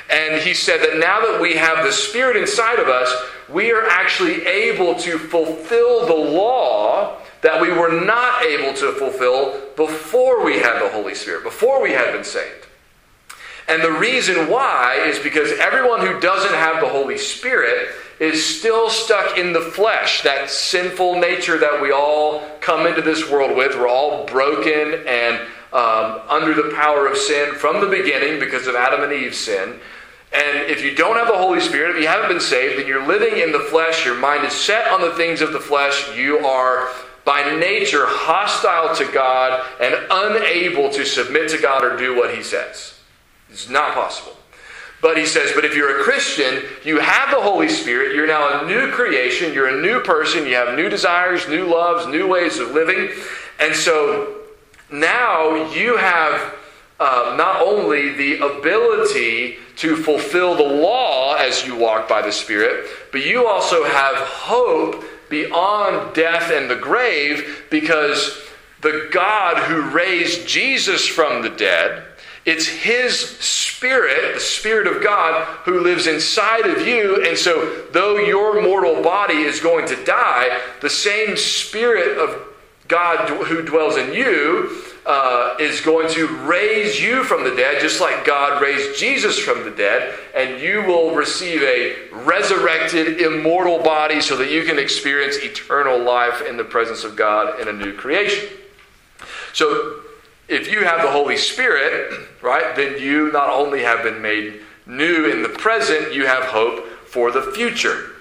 And 0.10 0.42
he 0.42 0.54
said 0.54 0.82
that 0.82 1.00
now 1.00 1.22
that 1.22 1.42
we 1.42 1.56
have 1.56 1.86
the 1.86 1.92
Spirit 1.92 2.36
inside 2.36 2.80
of 2.80 2.88
us, 2.88 3.14
we 3.48 3.72
are 3.72 3.86
actually 3.88 4.46
able 4.46 4.96
to 4.96 5.18
fulfill 5.18 6.06
the 6.06 6.14
law 6.14 7.18
that 7.42 7.62
we 7.62 7.72
were 7.72 8.02
not 8.02 8.44
able 8.44 8.74
to 8.74 8.92
fulfill 8.94 9.60
before 9.76 10.44
we 10.44 10.60
had 10.60 10.80
the 10.82 10.90
Holy 10.90 11.16
Spirit, 11.16 11.44
before 11.44 11.82
we 11.82 11.92
had 11.92 12.12
been 12.12 12.24
saved. 12.24 12.68
And 13.68 13.84
the 13.84 13.92
reason 13.92 14.50
why 14.50 15.00
is 15.06 15.20
because 15.20 15.52
everyone 15.60 16.06
who 16.06 16.20
doesn't 16.20 16.54
have 16.54 16.82
the 16.82 16.90
Holy 16.90 17.18
Spirit 17.18 17.90
is 18.20 18.44
still 18.44 18.90
stuck 18.90 19.38
in 19.38 19.54
the 19.54 19.62
flesh, 19.62 20.24
that 20.24 20.50
sinful 20.50 21.20
nature 21.20 21.58
that 21.58 21.82
we 21.82 21.92
all 21.92 22.42
come 22.60 22.86
into 22.86 23.02
this 23.02 23.30
world 23.30 23.56
with. 23.56 23.76
We're 23.76 23.88
all 23.88 24.26
broken 24.26 25.08
and 25.08 25.40
um, 25.74 26.22
under 26.28 26.54
the 26.54 26.74
power 26.76 27.08
of 27.08 27.18
sin 27.18 27.54
from 27.56 27.82
the 27.82 27.88
beginning 27.88 28.40
because 28.40 28.68
of 28.68 28.76
Adam 28.76 29.04
and 29.04 29.14
Eve's 29.14 29.38
sin. 29.38 29.80
And 30.32 30.70
if 30.70 30.84
you 30.84 30.96
don't 30.96 31.16
have 31.16 31.28
the 31.28 31.38
Holy 31.38 31.60
Spirit, 31.60 31.96
if 31.96 32.02
you 32.02 32.08
haven't 32.08 32.30
been 32.30 32.40
saved, 32.40 32.80
then 32.80 32.88
you're 32.88 33.06
living 33.06 33.40
in 33.40 33.52
the 33.52 33.60
flesh. 33.60 34.06
Your 34.06 34.16
mind 34.16 34.46
is 34.46 34.54
set 34.54 34.88
on 34.88 35.02
the 35.02 35.16
things 35.16 35.42
of 35.42 35.54
the 35.54 35.60
flesh. 35.60 36.16
You 36.16 36.46
are, 36.46 36.90
by 37.26 37.56
nature, 37.58 38.06
hostile 38.06 38.96
to 38.96 39.12
God 39.12 39.66
and 39.82 39.96
unable 40.12 40.92
to 40.92 41.06
submit 41.06 41.50
to 41.50 41.58
God 41.58 41.84
or 41.84 41.98
do 41.98 42.16
what 42.16 42.36
He 42.36 42.44
says. 42.44 43.00
It's 43.50 43.70
not 43.70 43.96
possible. 43.96 44.36
But 45.02 45.18
he 45.18 45.26
says, 45.26 45.52
but 45.56 45.64
if 45.64 45.76
you're 45.76 46.02
a 46.02 46.04
Christian, 46.04 46.64
you 46.84 47.00
have 47.00 47.32
the 47.32 47.42
Holy 47.42 47.70
Spirit. 47.70 48.16
You're 48.16 48.28
now 48.28 48.62
a 48.62 48.68
new 48.68 48.92
creation. 48.92 49.54
You're 49.54 49.70
a 49.70 49.82
new 49.82 50.02
person. 50.02 50.46
You 50.46 50.56
have 50.56 50.76
new 50.76 50.90
desires, 50.90 51.48
new 51.48 51.66
loves, 51.66 52.06
new 52.06 52.28
ways 52.28 52.60
of 52.60 52.72
living. 52.72 53.10
And 53.62 53.74
so 53.74 54.39
now 54.92 55.72
you 55.72 55.98
have 55.98 56.56
uh, 57.00 57.36
not 57.38 57.62
only 57.62 58.14
the 58.14 58.46
ability 58.46 59.58
to 59.78 59.96
fulfill 59.96 60.56
the 60.56 60.64
law 60.64 61.36
as 61.36 61.66
you 61.66 61.76
walk 61.76 62.10
by 62.10 62.22
the 62.22 62.32
Spirit, 62.32 62.86
but 63.12 63.26
you 63.26 63.48
also 63.48 63.86
have 63.86 64.16
hope 64.16 65.04
beyond 65.30 66.14
death 66.14 66.52
and 66.52 66.70
the 66.70 66.76
grave 66.76 67.66
because 67.70 68.42
the 68.82 69.10
God 69.12 69.58
who 69.70 69.90
raised 69.90 70.48
Jesus 70.48 71.08
from 71.08 71.42
the 71.42 71.50
dead, 71.50 72.04
it's 72.46 72.68
His 72.68 73.20
Spirit, 73.40 74.34
the 74.34 74.40
Spirit 74.40 74.88
of 74.88 75.04
God, 75.04 75.46
who 75.66 75.82
lives 75.82 76.08
inside 76.08 76.66
of 76.66 76.86
you. 76.86 77.24
And 77.26 77.38
so, 77.38 77.86
though 77.92 78.18
your 78.18 78.62
mortal 78.62 79.02
body 79.04 79.42
is 79.44 79.60
going 79.60 79.88
to 79.88 80.04
die, 80.04 80.60
the 80.82 80.90
same 80.90 81.38
Spirit 81.38 82.18
of 82.18 82.49
God 82.90 83.30
who 83.46 83.62
dwells 83.62 83.98
in 83.98 84.14
you 84.14 84.84
uh, 85.06 85.56
is 85.60 85.80
going 85.80 86.10
to 86.10 86.28
raise 86.46 87.00
you 87.00 87.24
from 87.24 87.44
the 87.44 87.56
dead, 87.56 87.80
just 87.82 88.02
like 88.02 88.26
God 88.26 88.62
raised 88.62 89.00
Jesus 89.00 89.38
from 89.38 89.64
the 89.64 89.72
dead, 89.72 90.14
and 90.36 90.60
you 90.60 90.84
will 90.84 91.14
receive 91.14 91.62
a 91.62 92.10
resurrected, 92.12 93.22
immortal 93.22 93.82
body 93.82 94.20
so 94.20 94.36
that 94.38 94.52
you 94.52 94.64
can 94.64 94.80
experience 94.80 95.38
eternal 95.38 96.00
life 96.04 96.42
in 96.42 96.58
the 96.58 96.64
presence 96.64 97.04
of 97.04 97.16
God 97.16 97.60
in 97.62 97.68
a 97.68 97.74
new 97.74 97.94
creation. 97.94 98.50
So, 99.54 100.02
if 100.48 100.72
you 100.72 100.84
have 100.84 101.04
the 101.04 101.12
Holy 101.12 101.38
Spirit, 101.38 102.28
right, 102.42 102.76
then 102.76 103.00
you 103.00 103.32
not 103.32 103.52
only 103.52 103.84
have 103.84 104.02
been 104.02 104.20
made 104.20 104.62
new 104.88 105.30
in 105.30 105.44
the 105.44 105.50
present, 105.50 106.12
you 106.12 106.26
have 106.26 106.46
hope 106.46 106.88
for 107.06 107.32
the 107.32 107.52
future. 107.52 108.16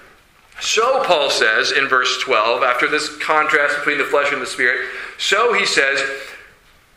So, 0.61 1.05
Paul 1.05 1.31
says 1.31 1.73
in 1.73 1.87
verse 1.89 2.21
12, 2.23 2.63
after 2.63 2.89
this 2.89 3.17
contrast 3.19 3.77
between 3.79 3.99
the 3.99 4.05
flesh 4.05 4.33
and 4.33 4.43
the 4.43 4.47
spirit, 4.47 4.89
so 5.17 5.53
he 5.53 5.65
says, 5.65 6.03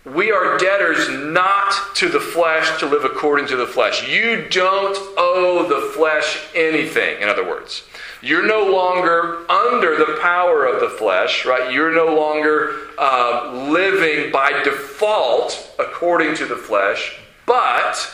we 0.04 0.32
are 0.32 0.58
debtors 0.58 1.10
not 1.10 1.96
to 1.98 2.10
the 2.10 2.20
flesh 2.20 2.80
to 2.80 2.88
live 2.88 3.06
according 3.06 3.46
to 3.48 3.56
the 3.56 3.68
flesh. 3.68 4.08
You 4.08 4.48
don't 4.50 4.98
owe 5.16 5.68
the 5.70 5.94
flesh 5.94 6.40
anything, 6.56 7.22
in 7.22 7.30
other 7.30 7.48
words. 7.48 7.84
You're 8.24 8.46
no 8.46 8.66
longer 8.66 9.50
under 9.50 9.98
the 9.98 10.18
power 10.20 10.66
of 10.66 10.80
the 10.80 10.90
flesh, 10.90 11.46
right? 11.46 11.72
You're 11.72 11.94
no 11.94 12.16
longer 12.16 12.78
uh, 12.98 13.68
living 13.70 14.32
by 14.32 14.64
default 14.64 15.76
according 15.78 16.36
to 16.36 16.48
the 16.48 16.58
flesh, 16.58 17.18
but 17.46 18.12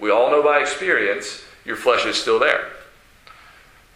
we 0.00 0.10
all 0.10 0.30
know 0.30 0.42
by 0.42 0.60
experience 0.60 1.42
your 1.66 1.76
flesh 1.76 2.06
is 2.06 2.16
still 2.16 2.38
there. 2.38 2.70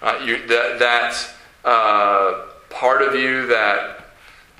Uh, 0.02 0.18
you, 0.24 0.46
that 0.46 0.78
that 0.78 1.30
uh, 1.64 2.46
part 2.70 3.02
of 3.02 3.14
you 3.14 3.46
that 3.46 4.06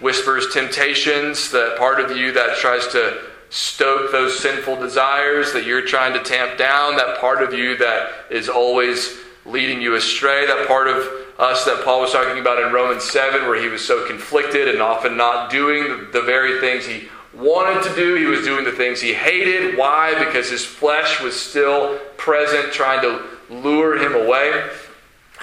whispers 0.01 0.53
temptations, 0.53 1.51
that 1.51 1.77
part 1.79 2.01
of 2.01 2.17
you 2.17 2.33
that 2.33 2.57
tries 2.59 2.87
to 2.89 3.23
stoke 3.51 4.13
those 4.13 4.39
sinful 4.39 4.77
desires 4.77 5.53
that 5.53 5.67
you're 5.67 5.85
trying 5.85 6.13
to 6.13 6.23
tamp 6.23 6.59
down, 6.59 6.97
that 6.97 7.19
part 7.21 7.43
of 7.43 7.53
you 7.53 7.77
that 7.77 8.11
is 8.31 8.49
always 8.49 9.19
leading 9.45 9.81
you 9.81 9.97
astray, 9.97 10.47
that 10.47 10.69
part 10.69 10.89
of 10.89 10.97
us 11.39 11.65
that 11.65 11.83
Paul 11.85 12.03
was 12.03 12.13
talking 12.13 12.39
about 12.39 12.63
in 12.63 12.73
Romans 12.73 13.05
7, 13.05 13.47
where 13.49 13.61
he 13.61 13.69
was 13.69 13.85
so 13.85 14.07
conflicted 14.07 14.69
and 14.69 14.81
often 14.81 15.17
not 15.17 15.51
doing 15.51 15.85
the, 15.85 16.09
the 16.13 16.23
very 16.23 16.61
things 16.61 16.87
he 16.87 17.09
wanted 17.35 17.83
to 17.89 17.95
do. 17.95 18.15
He 18.15 18.27
was 18.27 18.45
doing 18.45 18.65
the 18.65 18.73
things 18.73 19.01
he 19.01 19.15
hated. 19.15 19.77
Why? 19.77 20.23
Because 20.23 20.51
his 20.51 20.65
flesh 20.65 21.21
was 21.23 21.39
still 21.39 21.99
present, 22.19 22.73
trying 22.73 23.01
to 23.03 23.25
lure 23.49 23.99
him 23.99 24.15
away. 24.15 24.69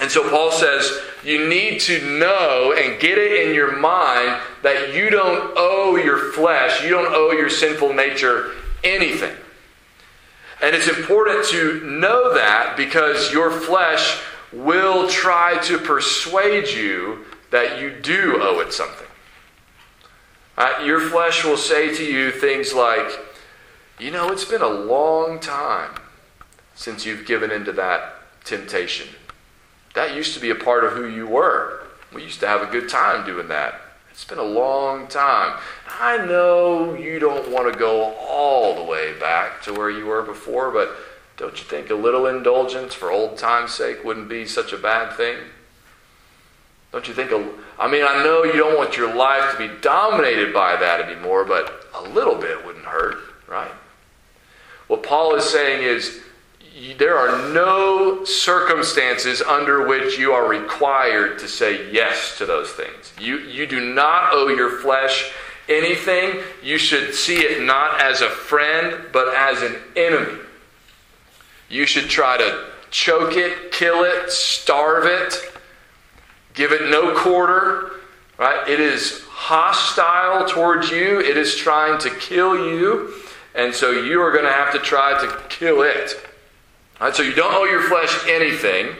And 0.00 0.10
so 0.10 0.28
Paul 0.30 0.52
says, 0.52 1.00
you 1.24 1.48
need 1.48 1.80
to 1.82 2.18
know 2.18 2.72
and 2.76 3.00
get 3.00 3.18
it 3.18 3.48
in 3.48 3.54
your 3.54 3.76
mind 3.76 4.40
that 4.62 4.94
you 4.94 5.10
don't 5.10 5.52
owe 5.56 5.96
your 5.96 6.32
flesh, 6.32 6.82
you 6.84 6.90
don't 6.90 7.12
owe 7.12 7.32
your 7.32 7.50
sinful 7.50 7.92
nature 7.92 8.52
anything. 8.84 9.34
And 10.62 10.74
it's 10.74 10.88
important 10.88 11.46
to 11.46 11.80
know 11.84 12.34
that 12.34 12.76
because 12.76 13.32
your 13.32 13.50
flesh 13.50 14.20
will 14.52 15.08
try 15.08 15.58
to 15.64 15.78
persuade 15.78 16.68
you 16.68 17.24
that 17.50 17.80
you 17.80 17.90
do 17.90 18.38
owe 18.40 18.60
it 18.60 18.72
something. 18.72 19.06
Uh, 20.56 20.82
your 20.84 21.00
flesh 21.00 21.44
will 21.44 21.56
say 21.56 21.94
to 21.94 22.04
you 22.04 22.30
things 22.32 22.72
like, 22.74 23.08
you 23.98 24.10
know, 24.10 24.30
it's 24.30 24.44
been 24.44 24.62
a 24.62 24.68
long 24.68 25.38
time 25.38 25.90
since 26.74 27.06
you've 27.06 27.26
given 27.26 27.50
into 27.50 27.72
that 27.72 28.14
temptation. 28.44 29.08
That 29.98 30.14
used 30.14 30.34
to 30.34 30.40
be 30.40 30.50
a 30.50 30.54
part 30.54 30.84
of 30.84 30.92
who 30.92 31.08
you 31.08 31.26
were. 31.26 31.82
We 32.14 32.22
used 32.22 32.38
to 32.38 32.46
have 32.46 32.62
a 32.62 32.70
good 32.70 32.88
time 32.88 33.26
doing 33.26 33.48
that. 33.48 33.80
It's 34.12 34.24
been 34.24 34.38
a 34.38 34.44
long 34.44 35.08
time. 35.08 35.58
I 35.88 36.24
know 36.24 36.94
you 36.94 37.18
don't 37.18 37.50
want 37.50 37.72
to 37.72 37.76
go 37.76 38.14
all 38.14 38.76
the 38.76 38.84
way 38.84 39.18
back 39.18 39.60
to 39.62 39.72
where 39.72 39.90
you 39.90 40.06
were 40.06 40.22
before, 40.22 40.70
but 40.70 40.94
don't 41.36 41.58
you 41.58 41.64
think 41.64 41.90
a 41.90 41.96
little 41.96 42.28
indulgence 42.28 42.94
for 42.94 43.10
old 43.10 43.38
time's 43.38 43.74
sake 43.74 44.04
wouldn't 44.04 44.28
be 44.28 44.46
such 44.46 44.72
a 44.72 44.78
bad 44.78 45.16
thing? 45.16 45.36
Don't 46.92 47.08
you 47.08 47.12
think? 47.12 47.32
A, 47.32 47.44
I 47.76 47.90
mean, 47.90 48.04
I 48.08 48.22
know 48.22 48.44
you 48.44 48.52
don't 48.52 48.78
want 48.78 48.96
your 48.96 49.12
life 49.12 49.50
to 49.50 49.58
be 49.58 49.80
dominated 49.80 50.54
by 50.54 50.76
that 50.76 51.00
anymore, 51.00 51.44
but 51.44 51.86
a 51.92 52.02
little 52.02 52.36
bit 52.36 52.64
wouldn't 52.64 52.84
hurt, 52.84 53.18
right? 53.48 53.72
What 54.86 55.02
Paul 55.02 55.34
is 55.34 55.42
saying 55.42 55.82
is 55.82 56.20
there 56.98 57.16
are 57.16 57.52
no 57.52 58.24
circumstances 58.24 59.42
under 59.42 59.86
which 59.86 60.18
you 60.18 60.32
are 60.32 60.48
required 60.48 61.38
to 61.40 61.48
say 61.48 61.90
yes 61.92 62.38
to 62.38 62.46
those 62.46 62.70
things. 62.70 63.12
You, 63.20 63.38
you 63.38 63.66
do 63.66 63.94
not 63.94 64.32
owe 64.32 64.48
your 64.48 64.78
flesh 64.78 65.30
anything. 65.68 66.40
You 66.62 66.78
should 66.78 67.14
see 67.14 67.38
it 67.38 67.62
not 67.62 68.00
as 68.00 68.20
a 68.20 68.28
friend, 68.28 69.06
but 69.12 69.34
as 69.34 69.62
an 69.62 69.76
enemy. 69.96 70.38
You 71.68 71.84
should 71.84 72.08
try 72.08 72.38
to 72.38 72.64
choke 72.90 73.36
it, 73.36 73.72
kill 73.72 74.04
it, 74.04 74.30
starve 74.30 75.04
it, 75.04 75.52
give 76.54 76.72
it 76.72 76.90
no 76.90 77.14
quarter. 77.14 77.92
Right? 78.38 78.68
It 78.68 78.78
is 78.78 79.24
hostile 79.30 80.46
towards 80.48 80.90
you. 80.90 81.20
It 81.20 81.36
is 81.36 81.56
trying 81.56 81.98
to 82.00 82.10
kill 82.10 82.56
you. 82.56 83.14
And 83.54 83.74
so 83.74 83.90
you 83.90 84.20
are 84.22 84.30
going 84.30 84.44
to 84.44 84.52
have 84.52 84.72
to 84.74 84.78
try 84.78 85.20
to 85.20 85.42
kill 85.48 85.82
it. 85.82 86.14
Right, 87.00 87.14
so 87.14 87.22
you 87.22 87.34
don't 87.34 87.54
owe 87.54 87.64
your 87.64 87.82
flesh 87.82 88.26
anything. 88.26 88.94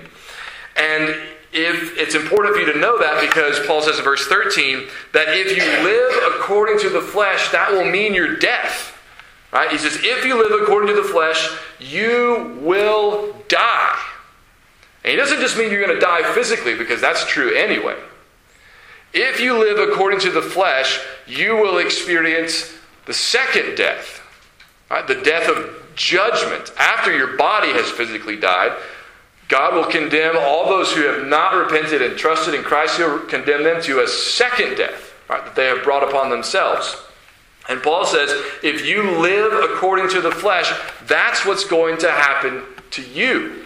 And 0.76 1.16
if 1.52 1.98
it's 1.98 2.14
important 2.14 2.54
for 2.54 2.60
you 2.60 2.72
to 2.72 2.78
know 2.78 2.98
that 2.98 3.20
because 3.20 3.58
Paul 3.66 3.82
says 3.82 3.98
in 3.98 4.04
verse 4.04 4.26
13 4.26 4.86
that 5.12 5.28
if 5.30 5.56
you 5.56 5.64
live 5.84 6.34
according 6.34 6.78
to 6.80 6.90
the 6.90 7.00
flesh, 7.00 7.50
that 7.50 7.72
will 7.72 7.90
mean 7.90 8.14
your 8.14 8.36
death. 8.36 8.94
Right? 9.52 9.70
He 9.70 9.78
says, 9.78 9.98
if 10.02 10.24
you 10.24 10.36
live 10.36 10.62
according 10.62 10.94
to 10.94 11.02
the 11.02 11.08
flesh, 11.08 11.50
you 11.80 12.58
will 12.60 13.34
die. 13.48 13.98
And 15.04 15.12
he 15.12 15.16
doesn't 15.16 15.40
just 15.40 15.56
mean 15.56 15.70
you're 15.70 15.84
going 15.84 15.94
to 15.94 16.00
die 16.00 16.34
physically, 16.34 16.74
because 16.74 17.00
that's 17.00 17.26
true 17.26 17.54
anyway. 17.54 17.96
If 19.14 19.40
you 19.40 19.58
live 19.58 19.88
according 19.88 20.20
to 20.20 20.30
the 20.30 20.42
flesh, 20.42 21.00
you 21.26 21.56
will 21.56 21.78
experience 21.78 22.74
the 23.06 23.14
second 23.14 23.74
death, 23.76 24.20
right? 24.90 25.06
the 25.06 25.14
death 25.14 25.48
of 25.48 25.87
judgment 25.98 26.72
after 26.78 27.14
your 27.14 27.36
body 27.36 27.72
has 27.72 27.90
physically 27.90 28.36
died. 28.36 28.72
God 29.48 29.74
will 29.74 29.84
condemn 29.84 30.36
all 30.38 30.66
those 30.66 30.92
who 30.92 31.02
have 31.02 31.26
not 31.26 31.54
repented 31.54 32.00
and 32.00 32.16
trusted 32.16 32.54
in 32.54 32.62
Christ. 32.62 32.96
He'll 32.96 33.18
condemn 33.18 33.64
them 33.64 33.82
to 33.82 34.00
a 34.00 34.08
second 34.08 34.76
death 34.76 35.14
right, 35.28 35.44
that 35.44 35.54
they 35.54 35.66
have 35.66 35.82
brought 35.82 36.08
upon 36.08 36.30
themselves. 36.30 36.96
And 37.68 37.82
Paul 37.82 38.06
says, 38.06 38.30
if 38.62 38.86
you 38.86 39.18
live 39.18 39.70
according 39.70 40.08
to 40.10 40.20
the 40.20 40.30
flesh, 40.30 40.72
that's 41.06 41.44
what's 41.44 41.64
going 41.64 41.98
to 41.98 42.10
happen 42.10 42.62
to 42.92 43.02
you. 43.02 43.64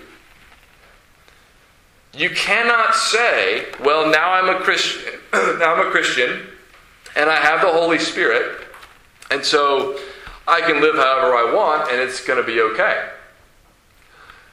You 2.14 2.30
cannot 2.30 2.94
say, 2.94 3.66
well, 3.82 4.10
now 4.10 4.32
I'm 4.32 4.48
a 4.54 4.60
Christian, 4.60 5.12
now 5.32 5.74
I'm 5.74 5.86
a 5.86 5.90
Christian, 5.90 6.46
and 7.16 7.30
I 7.30 7.36
have 7.36 7.60
the 7.60 7.72
Holy 7.72 7.98
Spirit, 7.98 8.60
and 9.30 9.44
so 9.44 9.98
I 10.46 10.60
can 10.60 10.80
live 10.80 10.96
however 10.96 11.34
I 11.34 11.52
want 11.54 11.90
and 11.90 12.00
it's 12.00 12.24
going 12.24 12.40
to 12.40 12.46
be 12.46 12.60
okay. 12.60 13.08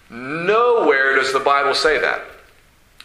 Nowhere 0.10 1.16
does 1.16 1.34
the 1.34 1.40
Bible 1.40 1.74
say 1.74 2.00
that. 2.00 2.22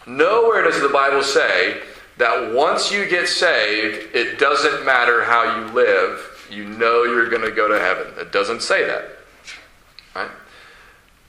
Nowhere 0.07 0.63
does 0.63 0.81
the 0.81 0.89
Bible 0.89 1.23
say 1.23 1.81
that 2.17 2.53
once 2.53 2.91
you 2.91 3.07
get 3.07 3.27
saved, 3.27 4.15
it 4.15 4.39
doesn't 4.39 4.85
matter 4.85 5.23
how 5.23 5.59
you 5.59 5.73
live, 5.73 6.47
you 6.49 6.63
know 6.63 7.03
you're 7.03 7.29
going 7.29 7.41
to 7.41 7.51
go 7.51 7.67
to 7.67 7.79
heaven. 7.79 8.07
It 8.17 8.31
doesn't 8.31 8.61
say 8.61 8.85
that. 8.85 9.05
Right? 10.15 10.31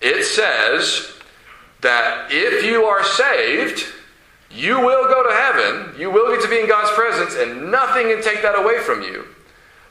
It 0.00 0.24
says 0.24 1.12
that 1.80 2.28
if 2.30 2.64
you 2.64 2.84
are 2.84 3.02
saved, 3.02 3.86
you 4.50 4.78
will 4.78 5.08
go 5.08 5.22
to 5.22 5.34
heaven, 5.34 5.98
you 5.98 6.10
will 6.10 6.34
get 6.34 6.42
to 6.42 6.48
be 6.48 6.60
in 6.60 6.68
God's 6.68 6.90
presence, 6.92 7.34
and 7.34 7.70
nothing 7.70 8.08
can 8.08 8.22
take 8.22 8.42
that 8.42 8.58
away 8.58 8.78
from 8.80 9.02
you. 9.02 9.24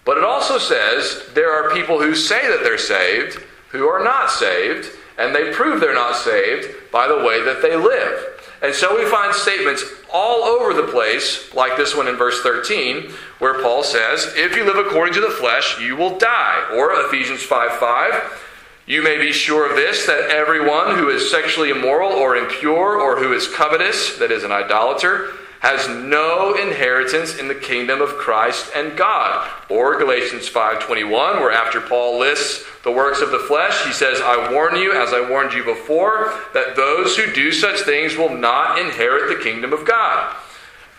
But 0.06 0.18
it 0.18 0.24
also 0.24 0.58
says 0.60 1.30
there 1.34 1.52
are 1.52 1.74
people 1.74 2.00
who 2.00 2.16
say 2.16 2.48
that 2.48 2.62
they're 2.64 2.78
saved 2.78 3.44
who 3.76 3.88
are 3.88 4.04
not 4.04 4.32
saved, 4.32 4.90
and 5.18 5.34
they 5.34 5.52
prove 5.52 5.80
they're 5.80 5.94
not 5.94 6.16
saved 6.16 6.74
by 6.92 7.08
the 7.08 7.18
way 7.18 7.44
that 7.44 7.62
they 7.62 7.76
live. 7.76 8.32
And 8.62 8.74
so 8.74 8.98
we 8.98 9.10
find 9.10 9.34
statements 9.34 9.84
all 10.12 10.44
over 10.44 10.74
the 10.74 10.88
place, 10.88 11.54
like 11.54 11.78
this 11.78 11.96
one 11.96 12.08
in 12.08 12.16
verse 12.16 12.42
13, 12.42 13.12
where 13.40 13.62
Paul 13.62 13.84
says, 13.84 14.34
If 14.36 14.56
you 14.56 14.64
live 14.64 14.78
according 14.78 15.14
to 15.16 15.22
the 15.22 15.30
flesh, 15.30 15.80
you 15.80 15.96
will 15.96 16.18
die. 16.18 16.70
Or 16.74 17.06
Ephesians 17.06 17.44
5 17.44 17.72
5, 17.74 18.42
you 18.88 19.04
may 19.04 19.18
be 19.18 19.32
sure 19.32 19.70
of 19.70 19.76
this, 19.76 20.06
that 20.06 20.30
everyone 20.30 20.98
who 20.98 21.10
is 21.10 21.30
sexually 21.30 21.70
immoral 21.70 22.12
or 22.12 22.38
impure 22.38 23.00
or 23.00 23.18
who 23.18 23.34
is 23.34 23.48
covetous, 23.48 24.18
that 24.18 24.32
is, 24.32 24.44
an 24.44 24.52
idolater, 24.52 25.34
has 25.66 25.90
no 25.90 26.54
inheritance 26.54 27.40
in 27.40 27.48
the 27.48 27.56
kingdom 27.56 28.00
of 28.00 28.18
Christ 28.18 28.70
and 28.76 28.96
God. 28.96 29.50
Or 29.68 29.98
Galatians 29.98 30.48
5:21 30.48 31.40
where 31.40 31.52
after 31.52 31.82
Paul 31.82 32.20
lists 32.20 32.64
the 32.84 32.92
works 32.92 33.20
of 33.20 33.32
the 33.32 33.40
flesh, 33.40 33.84
he 33.84 33.92
says, 33.92 34.22
"I 34.22 34.52
warn 34.52 34.76
you 34.76 34.92
as 34.92 35.12
I 35.12 35.22
warned 35.22 35.54
you 35.54 35.64
before 35.64 36.32
that 36.54 36.76
those 36.76 37.18
who 37.18 37.26
do 37.34 37.52
such 37.52 37.82
things 37.82 38.16
will 38.16 38.30
not 38.30 38.78
inherit 38.78 39.28
the 39.28 39.44
kingdom 39.44 39.74
of 39.74 39.86
God." 39.86 40.36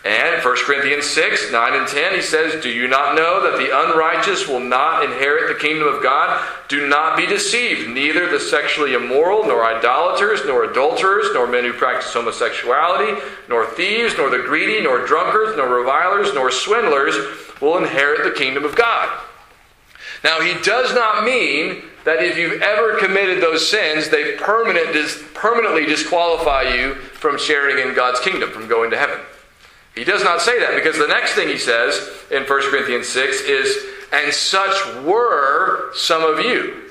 And 0.07 0.41
1 0.41 0.55
Corinthians 0.63 1.05
6, 1.05 1.51
9 1.51 1.73
and 1.73 1.85
10, 1.85 2.13
he 2.13 2.21
says, 2.21 2.63
Do 2.63 2.69
you 2.69 2.87
not 2.87 3.15
know 3.15 3.43
that 3.43 3.57
the 3.57 3.77
unrighteous 3.77 4.47
will 4.47 4.61
not 4.61 5.03
inherit 5.03 5.53
the 5.53 5.59
kingdom 5.59 5.85
of 5.85 6.01
God? 6.01 6.47
Do 6.69 6.87
not 6.87 7.17
be 7.17 7.25
deceived. 7.25 7.89
Neither 7.89 8.31
the 8.31 8.39
sexually 8.39 8.93
immoral, 8.93 9.45
nor 9.45 9.65
idolaters, 9.65 10.45
nor 10.45 10.63
adulterers, 10.63 11.27
nor 11.33 11.45
men 11.45 11.65
who 11.65 11.73
practice 11.73 12.13
homosexuality, 12.13 13.21
nor 13.49 13.65
thieves, 13.65 14.15
nor 14.15 14.29
the 14.29 14.37
greedy, 14.37 14.81
nor 14.81 15.05
drunkards, 15.05 15.57
nor 15.57 15.67
revilers, 15.67 16.33
nor 16.33 16.51
swindlers 16.51 17.13
will 17.59 17.77
inherit 17.77 18.23
the 18.23 18.39
kingdom 18.39 18.63
of 18.63 18.77
God. 18.77 19.09
Now, 20.23 20.39
he 20.39 20.53
does 20.63 20.95
not 20.95 21.25
mean 21.25 21.83
that 22.05 22.23
if 22.23 22.37
you've 22.37 22.61
ever 22.61 22.97
committed 22.97 23.43
those 23.43 23.69
sins, 23.69 24.07
they 24.07 24.37
permanent, 24.37 24.87
permanently 25.33 25.85
disqualify 25.85 26.61
you 26.61 26.95
from 26.95 27.37
sharing 27.37 27.85
in 27.85 27.93
God's 27.93 28.21
kingdom, 28.21 28.51
from 28.51 28.69
going 28.69 28.89
to 28.91 28.97
heaven. 28.97 29.19
He 29.97 30.03
does 30.03 30.23
not 30.23 30.41
say 30.41 30.59
that 30.59 30.75
because 30.75 30.97
the 30.97 31.07
next 31.07 31.33
thing 31.33 31.47
he 31.47 31.57
says 31.57 32.07
in 32.29 32.43
1 32.43 32.47
Corinthians 32.69 33.07
6 33.09 33.41
is, 33.41 33.85
And 34.13 34.31
such 34.31 34.95
were 35.03 35.91
some 35.95 36.21
of 36.21 36.45
you. 36.45 36.83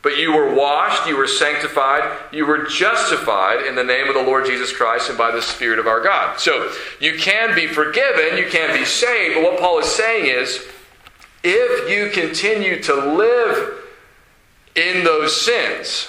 But 0.00 0.16
you 0.16 0.32
were 0.32 0.54
washed, 0.54 1.06
you 1.06 1.18
were 1.18 1.26
sanctified, 1.26 2.18
you 2.32 2.46
were 2.46 2.64
justified 2.64 3.66
in 3.66 3.74
the 3.74 3.84
name 3.84 4.08
of 4.08 4.14
the 4.14 4.22
Lord 4.22 4.46
Jesus 4.46 4.74
Christ 4.74 5.10
and 5.10 5.18
by 5.18 5.30
the 5.30 5.42
Spirit 5.42 5.78
of 5.78 5.86
our 5.86 6.02
God. 6.02 6.40
So 6.40 6.72
you 6.98 7.18
can 7.18 7.54
be 7.54 7.66
forgiven, 7.66 8.38
you 8.38 8.48
can 8.48 8.74
be 8.74 8.86
saved, 8.86 9.34
but 9.34 9.44
what 9.44 9.60
Paul 9.60 9.80
is 9.80 9.94
saying 9.94 10.24
is 10.24 10.66
if 11.44 11.90
you 11.90 12.08
continue 12.08 12.82
to 12.84 12.94
live 12.94 13.84
in 14.74 15.04
those 15.04 15.38
sins, 15.38 16.08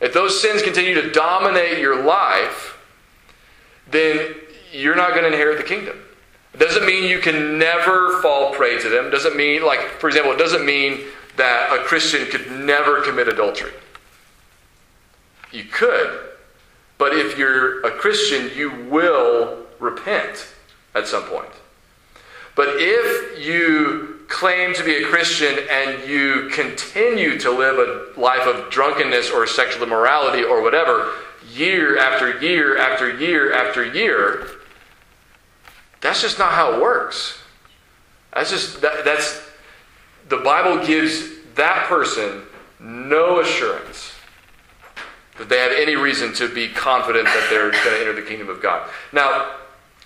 if 0.00 0.12
those 0.12 0.40
sins 0.40 0.62
continue 0.62 0.94
to 0.94 1.10
dominate 1.10 1.78
your 1.78 2.04
life, 2.04 2.78
then 3.90 4.36
you're 4.76 4.96
not 4.96 5.10
going 5.10 5.22
to 5.22 5.28
inherit 5.28 5.58
the 5.58 5.64
kingdom. 5.64 5.96
It 6.54 6.58
doesn't 6.58 6.86
mean 6.86 7.04
you 7.04 7.20
can 7.20 7.58
never 7.58 8.20
fall 8.22 8.52
prey 8.52 8.80
to 8.80 8.88
them. 8.88 9.06
It 9.06 9.10
doesn't 9.10 9.36
mean, 9.36 9.64
like, 9.64 9.80
for 9.98 10.08
example, 10.08 10.32
it 10.32 10.38
doesn't 10.38 10.64
mean 10.64 11.00
that 11.36 11.72
a 11.72 11.82
Christian 11.84 12.26
could 12.26 12.50
never 12.50 13.02
commit 13.02 13.28
adultery. 13.28 13.72
You 15.52 15.64
could, 15.64 16.20
but 16.98 17.12
if 17.12 17.38
you're 17.38 17.84
a 17.86 17.90
Christian, 17.90 18.50
you 18.56 18.70
will 18.90 19.58
repent 19.78 20.48
at 20.94 21.06
some 21.06 21.24
point. 21.24 21.50
But 22.54 22.68
if 22.78 23.46
you 23.46 24.24
claim 24.28 24.74
to 24.74 24.82
be 24.82 24.96
a 24.96 25.06
Christian 25.06 25.58
and 25.70 26.08
you 26.08 26.48
continue 26.52 27.38
to 27.40 27.50
live 27.50 27.78
a 27.78 28.18
life 28.18 28.46
of 28.46 28.70
drunkenness 28.70 29.30
or 29.30 29.46
sexual 29.46 29.82
immorality 29.82 30.42
or 30.42 30.62
whatever, 30.62 31.12
year 31.52 31.98
after 31.98 32.40
year 32.40 32.78
after 32.78 33.14
year 33.14 33.52
after 33.52 33.84
year, 33.84 34.48
that's 36.06 36.22
just 36.22 36.38
not 36.38 36.52
how 36.52 36.74
it 36.74 36.80
works. 36.80 37.38
That's 38.32 38.50
just, 38.50 38.80
that, 38.82 39.04
that's, 39.04 39.42
the 40.28 40.36
Bible 40.38 40.86
gives 40.86 41.24
that 41.54 41.86
person 41.88 42.42
no 42.78 43.40
assurance 43.40 44.12
that 45.38 45.48
they 45.48 45.58
have 45.58 45.72
any 45.72 45.96
reason 45.96 46.32
to 46.34 46.52
be 46.52 46.68
confident 46.68 47.24
that 47.26 47.48
they're 47.50 47.70
going 47.70 47.82
to 47.82 48.00
enter 48.00 48.12
the 48.14 48.22
kingdom 48.22 48.48
of 48.48 48.62
God. 48.62 48.88
Now, 49.12 49.56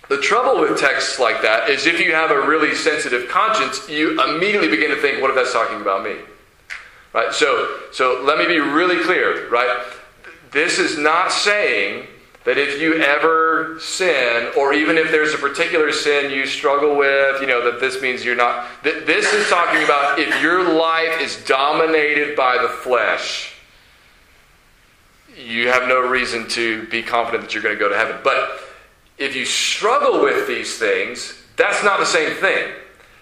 the 0.09 0.17
trouble 0.17 0.59
with 0.59 0.77
texts 0.79 1.19
like 1.19 1.41
that 1.41 1.69
is 1.69 1.85
if 1.85 1.99
you 1.99 2.13
have 2.13 2.31
a 2.31 2.47
really 2.47 2.75
sensitive 2.75 3.29
conscience, 3.29 3.87
you 3.89 4.21
immediately 4.21 4.67
begin 4.67 4.89
to 4.89 4.97
think, 4.97 5.21
what 5.21 5.29
if 5.29 5.35
that's 5.35 5.53
talking 5.53 5.79
about 5.79 6.03
me? 6.03 6.15
Right? 7.13 7.33
So, 7.33 7.77
so 7.93 8.21
let 8.23 8.37
me 8.37 8.45
be 8.45 8.59
really 8.59 9.03
clear, 9.03 9.49
right? 9.49 9.85
This 10.51 10.79
is 10.79 10.97
not 10.97 11.31
saying 11.31 12.07
that 12.43 12.57
if 12.57 12.81
you 12.81 12.95
ever 12.95 13.77
sin, 13.79 14.51
or 14.57 14.73
even 14.73 14.97
if 14.97 15.11
there's 15.11 15.33
a 15.33 15.37
particular 15.37 15.91
sin 15.91 16.31
you 16.31 16.47
struggle 16.47 16.97
with, 16.97 17.39
you 17.39 17.47
know, 17.47 17.63
that 17.63 17.79
this 17.79 18.01
means 18.01 18.25
you're 18.25 18.35
not. 18.35 18.67
Th- 18.83 19.05
this 19.05 19.31
is 19.33 19.47
talking 19.47 19.83
about 19.83 20.17
if 20.17 20.41
your 20.41 20.73
life 20.73 21.21
is 21.21 21.43
dominated 21.45 22.35
by 22.35 22.57
the 22.59 22.69
flesh, 22.69 23.53
you 25.37 25.67
have 25.67 25.87
no 25.87 25.99
reason 25.99 26.47
to 26.49 26.87
be 26.87 27.03
confident 27.03 27.43
that 27.43 27.53
you're 27.53 27.63
going 27.63 27.75
to 27.75 27.79
go 27.79 27.89
to 27.89 27.95
heaven. 27.95 28.17
But 28.23 28.59
if 29.17 29.35
you 29.35 29.45
struggle 29.45 30.23
with 30.23 30.47
these 30.47 30.77
things, 30.77 31.41
that's 31.57 31.83
not 31.83 31.99
the 31.99 32.05
same 32.05 32.35
thing. 32.37 32.71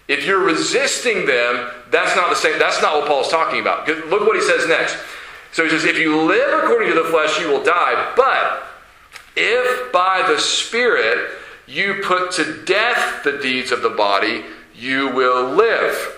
If 0.07 0.25
you're 0.25 0.43
resisting 0.43 1.25
them, 1.25 1.69
that's 1.91 2.15
not 2.15 2.29
the 2.29 2.35
same. 2.35 2.57
That's 2.57 2.81
not 2.81 2.99
what 2.99 3.07
Paul's 3.07 3.29
talking 3.29 3.59
about. 3.59 3.87
Look 3.87 4.21
what 4.21 4.35
he 4.35 4.41
says 4.41 4.67
next. 4.67 4.97
So 5.51 5.63
he 5.63 5.69
says, 5.69 5.83
if 5.83 5.97
you 5.97 6.21
live 6.21 6.63
according 6.63 6.89
to 6.89 6.95
the 6.95 7.09
flesh, 7.09 7.39
you 7.39 7.49
will 7.49 7.63
die. 7.63 8.13
But 8.15 8.68
if 9.39 9.91
by 9.91 10.25
the 10.27 10.39
Spirit 10.39 11.31
you 11.67 12.01
put 12.03 12.31
to 12.33 12.63
death 12.65 13.23
the 13.23 13.37
deeds 13.37 13.71
of 13.71 13.81
the 13.81 13.89
body, 13.89 14.43
you 14.75 15.09
will 15.09 15.51
live. 15.51 16.15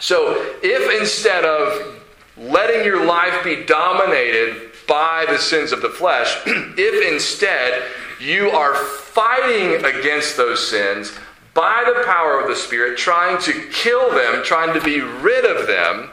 So, 0.00 0.54
if 0.62 1.00
instead 1.00 1.44
of 1.44 2.02
letting 2.36 2.84
your 2.84 3.04
life 3.04 3.44
be 3.44 3.64
dominated 3.64 4.72
by 4.88 5.26
the 5.28 5.38
sins 5.38 5.72
of 5.72 5.82
the 5.82 5.90
flesh, 5.90 6.34
if 6.46 7.12
instead 7.12 7.82
you 8.20 8.50
are 8.50 8.74
fighting 8.74 9.84
against 9.84 10.36
those 10.36 10.66
sins 10.66 11.12
by 11.54 11.84
the 11.86 12.04
power 12.04 12.40
of 12.40 12.48
the 12.48 12.56
Spirit, 12.56 12.96
trying 12.96 13.40
to 13.42 13.52
kill 13.72 14.10
them, 14.10 14.42
trying 14.42 14.72
to 14.72 14.80
be 14.84 15.00
rid 15.00 15.44
of 15.44 15.66
them, 15.66 16.10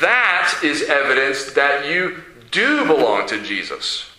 that 0.00 0.60
is 0.64 0.82
evidence 0.82 1.52
that 1.52 1.86
you 1.92 2.22
do 2.50 2.86
belong 2.86 3.26
to 3.28 3.42
Jesus. 3.42 4.11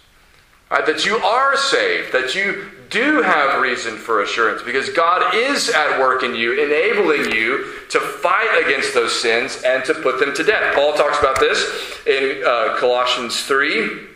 Right? 0.74 0.88
That 0.88 1.06
you 1.06 1.18
are 1.18 1.56
saved, 1.56 2.14
that 2.14 2.34
you 2.34 2.68
do 2.90 3.22
have 3.22 3.62
reason 3.62 3.96
for 3.96 4.24
assurance 4.24 4.64
because 4.64 4.90
God 4.90 5.36
is 5.36 5.70
at 5.70 6.00
work 6.00 6.24
in 6.24 6.34
you, 6.34 6.60
enabling 6.64 7.32
you 7.32 7.76
to 7.90 8.00
fight 8.00 8.60
against 8.66 8.96
those 8.96 9.22
sins 9.22 9.62
and 9.64 9.86
to 9.86 9.94
put 9.94 10.20
them 10.20 10.34
to 10.34 10.44
death. 10.44 10.74
Paul 10.74 10.94
talks 10.94 11.20
about 11.20 11.40
this 11.40 11.64
in 12.08 12.42
uh, 12.44 12.76
Colossians 12.80 13.44
3, 13.44 14.08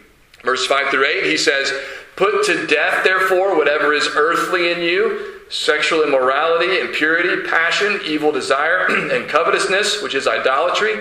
verse 0.43 0.65
5 0.65 0.89
through 0.89 1.05
8. 1.05 1.25
He 1.25 1.37
says, 1.37 1.71
Put 2.15 2.43
to 2.47 2.65
death, 2.65 3.03
therefore, 3.03 3.55
whatever 3.55 3.93
is 3.93 4.09
earthly 4.15 4.71
in 4.71 4.81
you 4.81 5.35
sexual 5.49 6.01
immorality, 6.01 6.79
impurity, 6.79 7.47
passion, 7.47 7.99
evil 8.03 8.31
desire, 8.31 8.87
and 9.11 9.29
covetousness, 9.29 10.01
which 10.01 10.15
is 10.15 10.27
idolatry. 10.27 10.95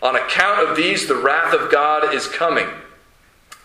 On 0.00 0.14
account 0.14 0.68
of 0.68 0.76
these, 0.76 1.08
the 1.08 1.16
wrath 1.16 1.52
of 1.52 1.72
God 1.72 2.14
is 2.14 2.28
coming. 2.28 2.68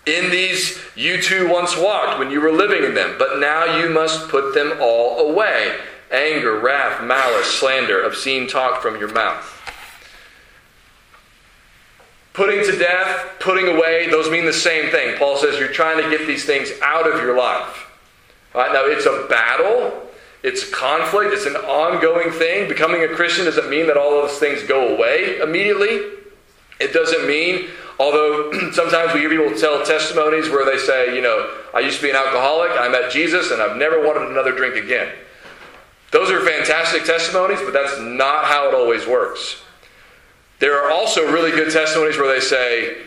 In 0.05 0.31
these 0.31 0.79
you 0.95 1.21
too 1.21 1.47
once 1.49 1.77
walked 1.77 2.17
when 2.17 2.31
you 2.31 2.41
were 2.41 2.51
living 2.51 2.83
in 2.83 2.95
them, 2.95 3.15
but 3.19 3.39
now 3.39 3.79
you 3.79 3.89
must 3.89 4.29
put 4.29 4.53
them 4.53 4.77
all 4.81 5.29
away 5.29 5.77
anger, 6.11 6.59
wrath, 6.59 7.03
malice, 7.03 7.47
slander, 7.47 8.03
obscene 8.03 8.47
talk 8.47 8.81
from 8.81 8.97
your 8.97 9.11
mouth. 9.13 9.57
Putting 12.33 12.63
to 12.63 12.77
death, 12.77 13.39
putting 13.39 13.67
away, 13.67 14.09
those 14.09 14.29
mean 14.29 14.45
the 14.45 14.53
same 14.53 14.89
thing. 14.89 15.17
Paul 15.17 15.37
says 15.37 15.59
you're 15.59 15.69
trying 15.69 16.01
to 16.01 16.09
get 16.09 16.27
these 16.27 16.45
things 16.45 16.69
out 16.81 17.09
of 17.09 17.21
your 17.21 17.37
life. 17.37 17.87
Right, 18.53 18.71
now, 18.71 18.85
it's 18.85 19.05
a 19.05 19.27
battle, 19.29 20.09
it's 20.43 20.67
a 20.67 20.71
conflict, 20.71 21.33
it's 21.33 21.45
an 21.45 21.55
ongoing 21.55 22.31
thing. 22.31 22.67
Becoming 22.67 23.03
a 23.03 23.07
Christian 23.07 23.45
doesn't 23.45 23.69
mean 23.69 23.87
that 23.87 23.97
all 23.97 24.11
those 24.11 24.37
things 24.37 24.63
go 24.63 24.95
away 24.95 25.39
immediately. 25.39 26.01
It 26.79 26.93
doesn't 26.93 27.27
mean 27.27 27.69
Although 28.01 28.51
sometimes 28.71 29.13
we 29.13 29.19
hear 29.19 29.29
people 29.29 29.55
tell 29.55 29.85
testimonies 29.85 30.49
where 30.49 30.65
they 30.65 30.83
say, 30.83 31.15
you 31.15 31.21
know, 31.21 31.55
I 31.71 31.81
used 31.81 31.97
to 31.97 32.03
be 32.03 32.09
an 32.09 32.15
alcoholic, 32.15 32.71
I 32.71 32.89
met 32.89 33.11
Jesus, 33.11 33.51
and 33.51 33.61
I've 33.61 33.77
never 33.77 34.03
wanted 34.03 34.31
another 34.31 34.53
drink 34.53 34.75
again. 34.75 35.13
Those 36.09 36.31
are 36.31 36.43
fantastic 36.43 37.05
testimonies, 37.05 37.59
but 37.61 37.73
that's 37.73 37.99
not 37.99 38.45
how 38.45 38.67
it 38.67 38.73
always 38.73 39.05
works. 39.05 39.61
There 40.57 40.83
are 40.83 40.89
also 40.89 41.31
really 41.31 41.51
good 41.51 41.71
testimonies 41.71 42.17
where 42.17 42.33
they 42.33 42.43
say, 42.43 42.97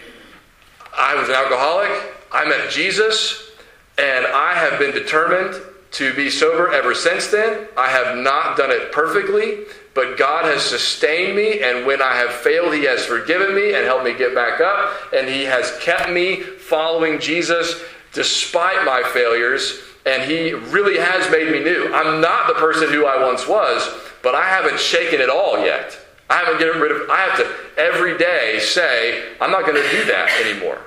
I 0.96 1.16
was 1.16 1.28
an 1.28 1.35
alcoholic, 1.35 1.90
I 2.33 2.44
met 2.48 2.70
Jesus, 2.70 3.50
and 3.98 4.24
I 4.26 4.54
have 4.54 4.78
been 4.78 4.92
determined 4.92 5.61
to 5.92 6.14
be 6.14 6.30
sober 6.30 6.72
ever 6.72 6.94
since 6.94 7.26
then. 7.26 7.66
I 7.76 7.88
have 7.88 8.16
not 8.16 8.57
done 8.57 8.70
it 8.70 8.92
perfectly, 8.92 9.64
but 9.94 10.18
God 10.18 10.44
has 10.44 10.62
sustained 10.62 11.37
me, 11.37 11.62
and 11.62 11.87
when 11.87 12.02
I 12.02 12.16
have 12.16 12.33
failed, 12.33 12.74
He 12.74 12.85
has 12.85 13.04
forgiven 13.04 13.54
me 13.54 13.74
and 13.74 13.85
helped 13.85 14.04
me 14.04 14.12
get 14.12 14.35
back 14.35 14.61
up, 14.61 15.12
and 15.14 15.28
He 15.28 15.44
has 15.44 15.76
kept 15.80 16.11
me 16.11 16.40
following 16.40 17.20
Jesus 17.20 17.80
despite 18.12 18.85
my 18.85 19.02
failures, 19.12 19.80
and 20.04 20.28
He 20.28 20.52
really 20.52 20.98
has 20.98 21.30
made 21.30 21.50
me 21.50 21.62
new. 21.62 21.92
I'm 21.94 22.20
not 22.20 22.48
the 22.48 22.54
person 22.54 22.90
who 22.90 23.07
I 23.07 23.24
once 23.24 23.46
was, 23.46 23.88
but 24.22 24.35
I 24.35 24.48
haven't 24.48 24.80
shaken 24.80 25.20
it 25.20 25.30
all 25.30 25.64
yet. 25.64 25.98
I 26.28 26.38
haven't 26.38 26.59
gotten 26.59 26.80
rid 26.80 26.90
of 26.90 27.09
I 27.11 27.20
have 27.20 27.37
to 27.38 27.54
every 27.76 28.16
day 28.18 28.59
say, 28.59 29.33
I'm 29.40 29.50
not 29.50 29.66
going 29.66 29.80
to 29.80 29.90
do 29.90 30.04
that 30.07 30.30
anymore. 30.44 30.80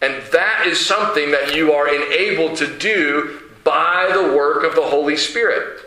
And 0.00 0.22
that 0.32 0.66
is 0.66 0.84
something 0.84 1.30
that 1.30 1.54
you 1.54 1.72
are 1.72 1.88
enabled 1.88 2.56
to 2.58 2.78
do 2.78 3.40
by 3.62 4.10
the 4.12 4.34
work 4.34 4.64
of 4.64 4.74
the 4.74 4.82
Holy 4.82 5.16
Spirit. 5.16 5.80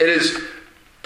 It 0.00 0.08
is 0.08 0.42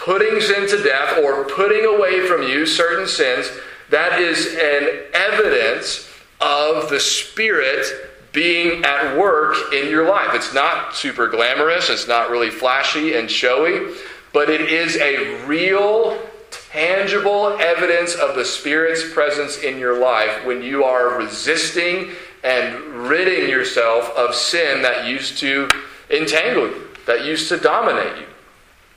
putting 0.04 0.38
sin 0.38 0.68
to 0.68 0.82
death 0.82 1.16
or 1.24 1.44
putting 1.44 1.86
away 1.86 2.26
from 2.26 2.42
you 2.42 2.66
certain 2.66 3.08
sins. 3.08 3.50
That 3.88 4.20
is 4.20 4.48
an 4.48 5.04
evidence 5.14 6.10
of 6.42 6.90
the 6.90 7.00
Spirit 7.00 7.86
being 8.32 8.84
at 8.84 9.16
work 9.16 9.56
in 9.72 9.88
your 9.88 10.06
life. 10.06 10.34
It's 10.34 10.52
not 10.52 10.94
super 10.94 11.28
glamorous, 11.28 11.88
it's 11.88 12.06
not 12.06 12.30
really 12.30 12.50
flashy 12.50 13.14
and 13.14 13.30
showy, 13.30 13.94
but 14.34 14.50
it 14.50 14.60
is 14.62 14.96
a 14.96 15.42
real 15.46 16.20
tangible 16.50 17.56
evidence 17.58 18.14
of 18.14 18.34
the 18.34 18.44
Spirit's 18.44 19.10
presence 19.14 19.58
in 19.58 19.78
your 19.78 19.98
life 19.98 20.44
when 20.44 20.60
you 20.60 20.84
are 20.84 21.16
resisting 21.18 22.10
and 22.42 22.74
ridding 23.08 23.48
yourself 23.48 24.10
of 24.16 24.34
sin 24.34 24.82
that 24.82 25.06
used 25.06 25.38
to 25.38 25.66
entangle 26.10 26.66
you, 26.66 26.88
that 27.06 27.24
used 27.24 27.48
to 27.48 27.56
dominate 27.56 28.18
you. 28.18 28.26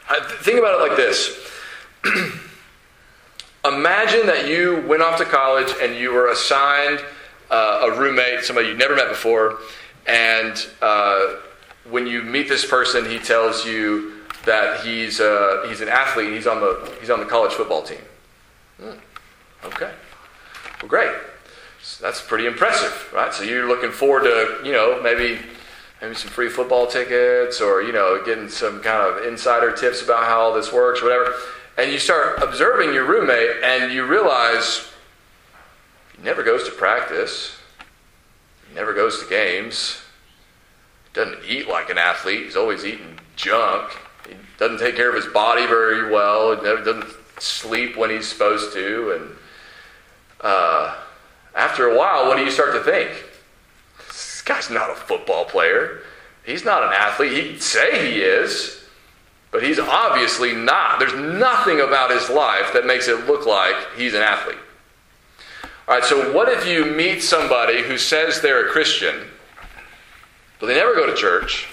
Think 0.07 0.59
about 0.59 0.79
it 0.79 0.87
like 0.87 0.97
this. 0.97 1.51
Imagine 3.65 4.25
that 4.27 4.47
you 4.47 4.83
went 4.87 5.01
off 5.01 5.17
to 5.17 5.25
college 5.25 5.73
and 5.81 5.95
you 5.95 6.13
were 6.13 6.29
assigned 6.29 7.03
uh, 7.49 7.89
a 7.91 7.99
roommate, 7.99 8.43
somebody 8.43 8.69
you'd 8.69 8.77
never 8.77 8.95
met 8.95 9.09
before, 9.09 9.59
and 10.05 10.67
uh, 10.81 11.35
when 11.89 12.07
you 12.07 12.21
meet 12.21 12.47
this 12.47 12.65
person, 12.65 13.05
he 13.05 13.19
tells 13.19 13.65
you 13.65 14.13
that 14.45 14.85
he's 14.85 15.19
uh, 15.19 15.65
he's 15.67 15.81
an 15.81 15.89
athlete. 15.89 16.33
He's 16.33 16.47
on 16.47 16.61
the 16.61 16.91
he's 16.99 17.09
on 17.09 17.19
the 17.19 17.25
college 17.25 17.51
football 17.51 17.83
team. 17.83 18.01
Hmm. 18.79 18.91
Okay, 19.65 19.91
well, 20.81 20.89
great. 20.89 21.11
So 21.81 22.03
that's 22.03 22.21
pretty 22.21 22.45
impressive, 22.45 23.09
right? 23.13 23.33
So 23.33 23.43
you're 23.43 23.67
looking 23.67 23.91
forward 23.91 24.23
to 24.23 24.61
you 24.63 24.71
know 24.71 25.01
maybe 25.01 25.39
maybe 26.01 26.15
some 26.15 26.29
free 26.29 26.49
football 26.49 26.87
tickets 26.87 27.61
or 27.61 27.81
you 27.81 27.91
know 27.91 28.23
getting 28.23 28.49
some 28.49 28.81
kind 28.81 29.17
of 29.17 29.25
insider 29.25 29.71
tips 29.71 30.01
about 30.01 30.25
how 30.25 30.39
all 30.41 30.53
this 30.53 30.71
works, 30.71 31.01
whatever. 31.01 31.33
And 31.77 31.91
you 31.91 31.99
start 31.99 32.41
observing 32.41 32.93
your 32.93 33.05
roommate, 33.05 33.63
and 33.63 33.91
you 33.91 34.05
realize 34.05 34.87
he 36.15 36.23
never 36.23 36.43
goes 36.43 36.63
to 36.63 36.71
practice. 36.71 37.55
He 38.67 38.75
never 38.75 38.93
goes 38.93 39.21
to 39.21 39.29
games. 39.29 40.01
He 41.05 41.13
doesn't 41.13 41.39
eat 41.47 41.67
like 41.67 41.89
an 41.89 41.99
athlete. 41.99 42.45
He's 42.45 42.55
always 42.55 42.83
eating 42.83 43.19
junk. 43.35 43.91
He 44.27 44.35
doesn't 44.57 44.79
take 44.79 44.95
care 44.95 45.09
of 45.09 45.15
his 45.15 45.31
body 45.31 45.67
very 45.67 46.11
well. 46.11 46.55
He 46.55 46.63
doesn't 46.63 47.05
sleep 47.39 47.95
when 47.95 48.09
he's 48.09 48.27
supposed 48.27 48.73
to. 48.73 49.11
And 49.11 49.35
uh, 50.41 50.95
after 51.55 51.89
a 51.89 51.97
while, 51.97 52.27
what 52.27 52.37
do 52.37 52.43
you 52.43 52.51
start 52.51 52.73
to 52.73 52.83
think? 52.83 53.23
Guy's 54.47 54.69
not 54.69 54.89
a 54.89 54.95
football 54.95 55.43
player. 55.43 55.99
He's 56.45 56.63
not 56.63 56.81
an 56.81 56.93
athlete. 56.93 57.33
He'd 57.33 57.61
say 57.61 58.09
he 58.09 58.21
is, 58.21 58.85
but 59.51 59.61
he's 59.61 59.77
obviously 59.77 60.53
not. 60.53 60.99
There's 60.99 61.13
nothing 61.13 61.81
about 61.81 62.11
his 62.11 62.29
life 62.29 62.71
that 62.71 62.85
makes 62.85 63.09
it 63.09 63.27
look 63.27 63.45
like 63.45 63.75
he's 63.97 64.13
an 64.13 64.21
athlete. 64.21 64.57
All 65.85 65.95
right, 65.95 66.03
so 66.03 66.33
what 66.33 66.47
if 66.47 66.65
you 66.65 66.85
meet 66.85 67.21
somebody 67.21 67.83
who 67.83 67.97
says 67.97 68.39
they're 68.39 68.69
a 68.69 68.71
Christian, 68.71 69.27
but 70.59 70.67
they 70.67 70.75
never 70.75 70.95
go 70.95 71.05
to 71.05 71.13
church? 71.13 71.67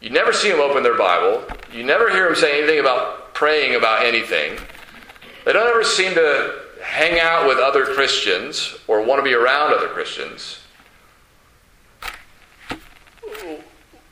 You 0.00 0.10
never 0.10 0.32
see 0.32 0.50
them 0.50 0.58
open 0.58 0.82
their 0.82 0.98
Bible. 0.98 1.44
You 1.72 1.84
never 1.84 2.10
hear 2.10 2.26
them 2.26 2.34
say 2.34 2.58
anything 2.58 2.80
about 2.80 3.34
praying 3.34 3.76
about 3.76 4.04
anything. 4.04 4.58
They 5.44 5.52
don't 5.52 5.68
ever 5.68 5.84
seem 5.84 6.14
to 6.14 6.60
hang 6.82 7.20
out 7.20 7.46
with 7.46 7.58
other 7.58 7.84
Christians 7.84 8.76
or 8.88 9.04
want 9.04 9.20
to 9.20 9.22
be 9.22 9.34
around 9.34 9.72
other 9.72 9.86
Christians. 9.86 10.58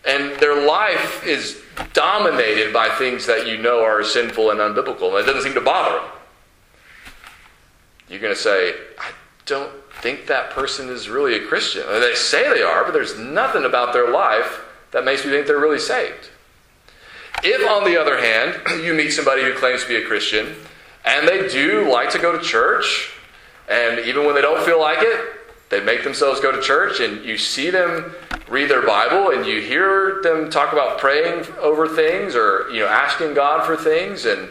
And 0.07 0.39
their 0.41 0.67
life 0.67 1.27
is 1.27 1.61
dominated 1.93 2.73
by 2.73 2.89
things 2.89 3.27
that 3.27 3.47
you 3.47 3.59
know 3.59 3.85
are 3.85 4.03
sinful 4.03 4.51
and 4.51 4.61
unbiblical, 4.61 5.09
and 5.09 5.19
it 5.19 5.27
doesn't 5.27 5.43
seem 5.43 5.55
to 5.55 5.61
bother 5.61 5.99
them. 5.99 6.09
You're 8.09 8.21
going 8.21 8.35
to 8.35 8.41
say, 8.41 8.75
I 8.99 9.11
don't 9.47 9.71
think 10.01 10.27
that 10.27 10.51
person 10.51 10.89
is 10.89 11.09
really 11.09 11.35
a 11.35 11.47
Christian. 11.47 11.83
They 11.87 12.15
say 12.15 12.53
they 12.53 12.63
are, 12.63 12.85
but 12.85 12.93
there's 12.93 13.19
nothing 13.19 13.65
about 13.65 13.93
their 13.93 14.11
life 14.11 14.63
that 14.91 15.05
makes 15.05 15.25
me 15.25 15.31
think 15.31 15.47
they're 15.47 15.61
really 15.61 15.79
saved. 15.79 16.31
If, 17.45 17.69
on 17.71 17.85
the 17.85 18.01
other 18.01 18.19
hand, 18.19 18.61
you 18.85 18.95
meet 18.95 19.11
somebody 19.11 19.43
who 19.43 19.55
claims 19.55 19.83
to 19.83 19.89
be 19.89 19.97
a 19.97 20.07
Christian 20.07 20.55
and 21.05 21.27
they 21.27 21.49
do 21.49 21.91
like 21.91 22.11
to 22.11 22.19
go 22.19 22.37
to 22.37 22.43
church, 22.43 23.13
and 23.69 24.01
even 24.01 24.27
when 24.27 24.35
they 24.35 24.43
don't 24.43 24.65
feel 24.65 24.81
like 24.81 24.99
it, 25.01 25.33
they 25.71 25.83
make 25.83 26.05
themselves 26.05 26.41
go 26.41 26.53
to 26.53 26.61
church, 26.61 27.01
and 27.01 27.25
you 27.25 27.39
see 27.39 27.71
them 27.71 28.13
read 28.51 28.69
their 28.69 28.83
Bible, 28.83 29.31
and 29.31 29.47
you 29.47 29.63
hear 29.63 30.21
them 30.23 30.51
talk 30.51 30.73
about 30.73 30.99
praying 30.99 31.47
over 31.61 31.89
things 31.89 32.35
or 32.35 32.69
you 32.71 32.81
know 32.81 32.89
asking 32.89 33.33
God 33.33 33.65
for 33.65 33.77
things, 33.77 34.27
and 34.27 34.49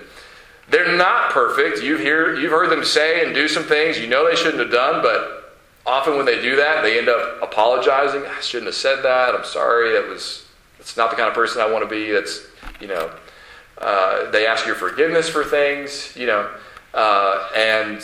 they're 0.69 0.95
not 0.95 1.31
perfect. 1.31 1.83
You've 1.83 1.99
hear 1.99 2.35
you've 2.35 2.51
heard 2.51 2.71
them 2.71 2.83
say 2.83 3.23
and 3.23 3.35
do 3.35 3.47
some 3.47 3.63
things 3.63 3.99
you 3.99 4.07
know 4.07 4.27
they 4.27 4.35
shouldn't 4.35 4.59
have 4.59 4.71
done, 4.71 5.03
but 5.03 5.39
often 5.85 6.15
when 6.15 6.25
they 6.25 6.41
do 6.41 6.55
that, 6.55 6.81
they 6.81 6.97
end 6.97 7.09
up 7.09 7.41
apologizing. 7.41 8.25
I 8.25 8.39
shouldn't 8.39 8.67
have 8.67 8.75
said 8.75 9.03
that. 9.03 9.35
I'm 9.35 9.45
sorry. 9.45 9.93
That 9.93 10.07
was 10.07 10.45
that's 10.77 10.95
not 10.95 11.09
the 11.09 11.17
kind 11.17 11.27
of 11.27 11.35
person 11.35 11.61
I 11.61 11.69
want 11.69 11.83
to 11.83 11.89
be. 11.89 12.11
That's 12.11 12.47
you 12.79 12.87
know, 12.87 13.11
uh, 13.77 14.31
they 14.31 14.47
ask 14.47 14.65
your 14.65 14.75
forgiveness 14.75 15.27
for 15.27 15.43
things. 15.43 16.15
You 16.15 16.27
know, 16.27 16.49
uh, 16.93 17.49
and 17.55 18.01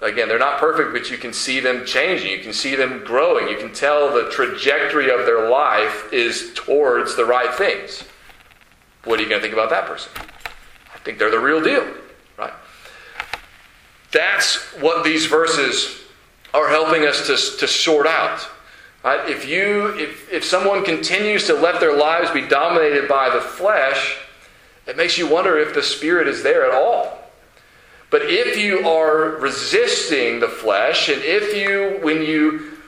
again, 0.00 0.28
they're 0.28 0.38
not 0.38 0.58
perfect, 0.58 0.92
but 0.92 1.10
you 1.10 1.18
can 1.18 1.32
see 1.32 1.60
them 1.60 1.84
changing. 1.84 2.30
You 2.30 2.40
can 2.40 2.52
see 2.52 2.74
them 2.74 3.04
growing. 3.04 3.48
You 3.48 3.56
can 3.56 3.72
tell 3.72 4.12
the 4.12 4.30
trajectory 4.30 5.10
of 5.10 5.26
their 5.26 5.48
life 5.48 6.12
is 6.12 6.52
towards 6.54 7.16
the 7.16 7.24
right 7.24 7.52
things. 7.54 8.04
What 9.04 9.18
are 9.18 9.22
you 9.22 9.28
going 9.28 9.40
to 9.40 9.42
think 9.42 9.54
about 9.54 9.70
that 9.70 9.86
person? 9.86 10.12
I 10.94 10.98
think 10.98 11.18
they're 11.18 11.30
the 11.30 11.38
real 11.38 11.62
deal, 11.62 11.86
right? 12.36 12.52
That's 14.12 14.56
what 14.80 15.04
these 15.04 15.26
verses 15.26 16.02
are 16.54 16.68
helping 16.68 17.06
us 17.06 17.26
to, 17.26 17.58
to 17.58 17.68
sort 17.68 18.06
out. 18.06 18.48
Right? 19.04 19.28
If, 19.30 19.46
you, 19.46 19.88
if, 19.98 20.30
if 20.30 20.44
someone 20.44 20.84
continues 20.84 21.46
to 21.46 21.54
let 21.54 21.80
their 21.80 21.96
lives 21.96 22.30
be 22.30 22.46
dominated 22.46 23.08
by 23.08 23.30
the 23.30 23.40
flesh, 23.40 24.18
it 24.86 24.96
makes 24.96 25.18
you 25.18 25.28
wonder 25.28 25.58
if 25.58 25.74
the 25.74 25.82
Spirit 25.82 26.26
is 26.26 26.42
there 26.42 26.64
at 26.64 26.74
all. 26.74 27.18
But 28.10 28.22
if 28.24 28.56
you 28.56 28.88
are 28.88 29.36
resisting 29.38 30.40
the 30.40 30.48
flesh, 30.48 31.08
and 31.08 31.20
if 31.22 31.54
you, 31.54 31.98
when 32.02 32.22
you 32.22 32.78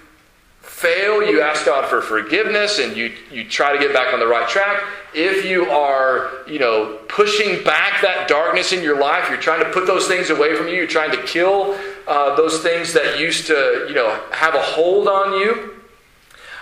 fail, 0.60 1.22
you 1.22 1.42
ask 1.42 1.66
God 1.66 1.88
for 1.90 2.00
forgiveness 2.00 2.78
and 2.78 2.96
you, 2.96 3.14
you 3.30 3.44
try 3.44 3.72
to 3.72 3.78
get 3.78 3.92
back 3.92 4.14
on 4.14 4.20
the 4.20 4.26
right 4.26 4.48
track. 4.48 4.82
If 5.14 5.44
you 5.44 5.70
are, 5.70 6.30
you 6.46 6.58
know, 6.58 6.98
pushing 7.06 7.62
back 7.64 8.00
that 8.00 8.28
darkness 8.28 8.72
in 8.72 8.82
your 8.82 8.98
life, 8.98 9.28
you're 9.28 9.40
trying 9.40 9.62
to 9.62 9.70
put 9.72 9.86
those 9.86 10.06
things 10.06 10.30
away 10.30 10.56
from 10.56 10.68
you, 10.68 10.74
you're 10.74 10.86
trying 10.86 11.10
to 11.10 11.22
kill 11.24 11.76
uh, 12.08 12.34
those 12.34 12.62
things 12.62 12.94
that 12.94 13.18
used 13.18 13.46
to, 13.48 13.84
you 13.88 13.94
know, 13.94 14.18
have 14.32 14.54
a 14.54 14.62
hold 14.62 15.06
on 15.06 15.38
you. 15.38 15.74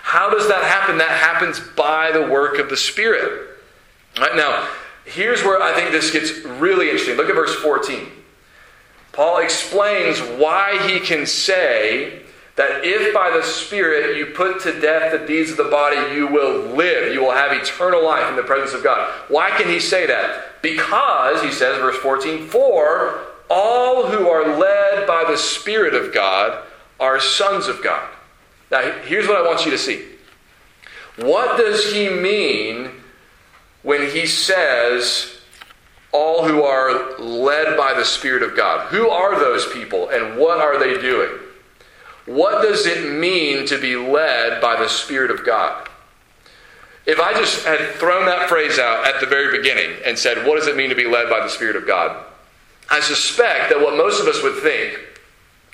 How 0.03 0.31
does 0.31 0.49
that 0.49 0.64
happen? 0.64 0.99
That 0.99 1.11
happens 1.11 1.61
by 1.61 2.11
the 2.11 2.23
work 2.23 2.59
of 2.59 2.71
the 2.71 2.77
Spirit. 2.77 3.51
Now, 4.18 4.68
here's 5.05 5.44
where 5.44 5.62
I 5.62 5.75
think 5.75 5.92
this 5.92 6.11
gets 6.11 6.44
really 6.44 6.87
interesting. 6.87 7.16
Look 7.16 7.29
at 7.29 7.35
verse 7.37 7.55
14. 7.57 8.09
Paul 9.18 9.38
explains 9.38 10.20
why 10.20 10.78
he 10.87 11.00
can 11.00 11.26
say 11.26 12.22
that 12.54 12.85
if 12.85 13.12
by 13.12 13.31
the 13.37 13.42
Spirit 13.42 14.16
you 14.16 14.26
put 14.26 14.61
to 14.61 14.81
death 14.81 15.11
the 15.11 15.26
deeds 15.26 15.50
of 15.50 15.57
the 15.57 15.64
body, 15.64 16.14
you 16.14 16.28
will 16.28 16.76
live. 16.76 17.12
You 17.12 17.22
will 17.22 17.33
have 17.33 17.50
eternal 17.50 18.04
life 18.04 18.31
in 18.31 18.37
the 18.37 18.44
presence 18.44 18.74
of 18.74 18.85
God. 18.85 19.12
Why 19.26 19.50
can 19.50 19.66
he 19.66 19.81
say 19.81 20.07
that? 20.07 20.62
Because, 20.62 21.42
he 21.42 21.50
says, 21.50 21.78
verse 21.78 21.96
14, 21.96 22.46
for 22.46 23.18
all 23.50 24.07
who 24.07 24.28
are 24.28 24.57
led 24.57 25.09
by 25.09 25.24
the 25.28 25.37
Spirit 25.37 25.94
of 25.94 26.14
God 26.14 26.64
are 27.00 27.18
sons 27.18 27.66
of 27.66 27.83
God. 27.83 28.09
Now, 28.70 28.88
here's 29.02 29.26
what 29.26 29.38
I 29.38 29.42
want 29.42 29.64
you 29.64 29.72
to 29.72 29.78
see. 29.78 30.04
What 31.16 31.57
does 31.57 31.92
he 31.92 32.09
mean 32.09 32.92
when 33.83 34.12
he 34.12 34.26
says, 34.26 35.38
all 36.12 36.47
who 36.47 36.62
are 36.62 37.18
led 37.18 37.77
by 37.77 37.94
the 37.94 38.05
Spirit 38.05 38.42
of 38.42 38.57
God? 38.57 38.88
Who 38.88 39.09
are 39.09 39.38
those 39.38 39.71
people 39.73 40.09
and 40.09 40.38
what 40.38 40.59
are 40.59 40.79
they 40.79 41.01
doing? 41.01 41.31
What 42.27 42.62
does 42.62 42.87
it 42.87 43.12
mean 43.12 43.66
to 43.66 43.81
be 43.81 43.97
led 43.97 44.61
by 44.61 44.77
the 44.77 44.88
Spirit 44.88 45.31
of 45.31 45.44
God? 45.44 45.88
If 47.07 47.18
I 47.18 47.33
just 47.33 47.64
had 47.64 47.94
thrown 47.94 48.27
that 48.27 48.51
phrase 48.51 48.79
out 48.79 49.07
at 49.07 49.21
the 49.21 49.27
very 49.27 49.57
beginning 49.57 49.97
and 50.05 50.18
said, 50.18 50.47
What 50.47 50.57
does 50.57 50.66
it 50.66 50.77
mean 50.77 50.90
to 50.90 50.94
be 50.94 51.07
led 51.07 51.31
by 51.31 51.40
the 51.40 51.49
Spirit 51.49 51.77
of 51.77 51.87
God? 51.87 52.25
I 52.90 53.01
suspect 53.01 53.71
that 53.71 53.81
what 53.81 53.97
most 53.97 54.21
of 54.21 54.27
us 54.27 54.42
would 54.42 54.62
think 54.62 54.99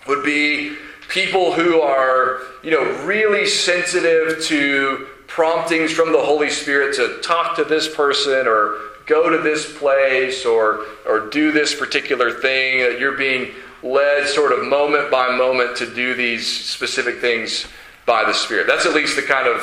would 0.06 0.24
be 0.24 0.76
people 1.08 1.52
who 1.52 1.80
are, 1.80 2.40
you 2.62 2.70
know, 2.70 2.84
really 3.04 3.46
sensitive 3.46 4.42
to 4.44 5.08
promptings 5.26 5.90
from 5.90 6.12
the 6.12 6.22
Holy 6.22 6.50
Spirit 6.50 6.94
to 6.96 7.20
talk 7.20 7.56
to 7.56 7.64
this 7.64 7.92
person 7.92 8.46
or 8.46 8.78
go 9.06 9.28
to 9.28 9.38
this 9.38 9.76
place 9.78 10.44
or, 10.46 10.84
or 11.06 11.28
do 11.28 11.52
this 11.52 11.74
particular 11.74 12.30
thing, 12.30 12.80
that 12.80 12.98
you're 12.98 13.16
being 13.16 13.52
led 13.82 14.26
sort 14.26 14.52
of 14.52 14.64
moment 14.66 15.10
by 15.10 15.36
moment 15.36 15.76
to 15.76 15.94
do 15.94 16.14
these 16.14 16.46
specific 16.46 17.20
things 17.20 17.66
by 18.06 18.24
the 18.24 18.32
Spirit. 18.32 18.66
That's 18.66 18.86
at 18.86 18.94
least 18.94 19.16
the 19.16 19.22
kind 19.22 19.46
of 19.46 19.62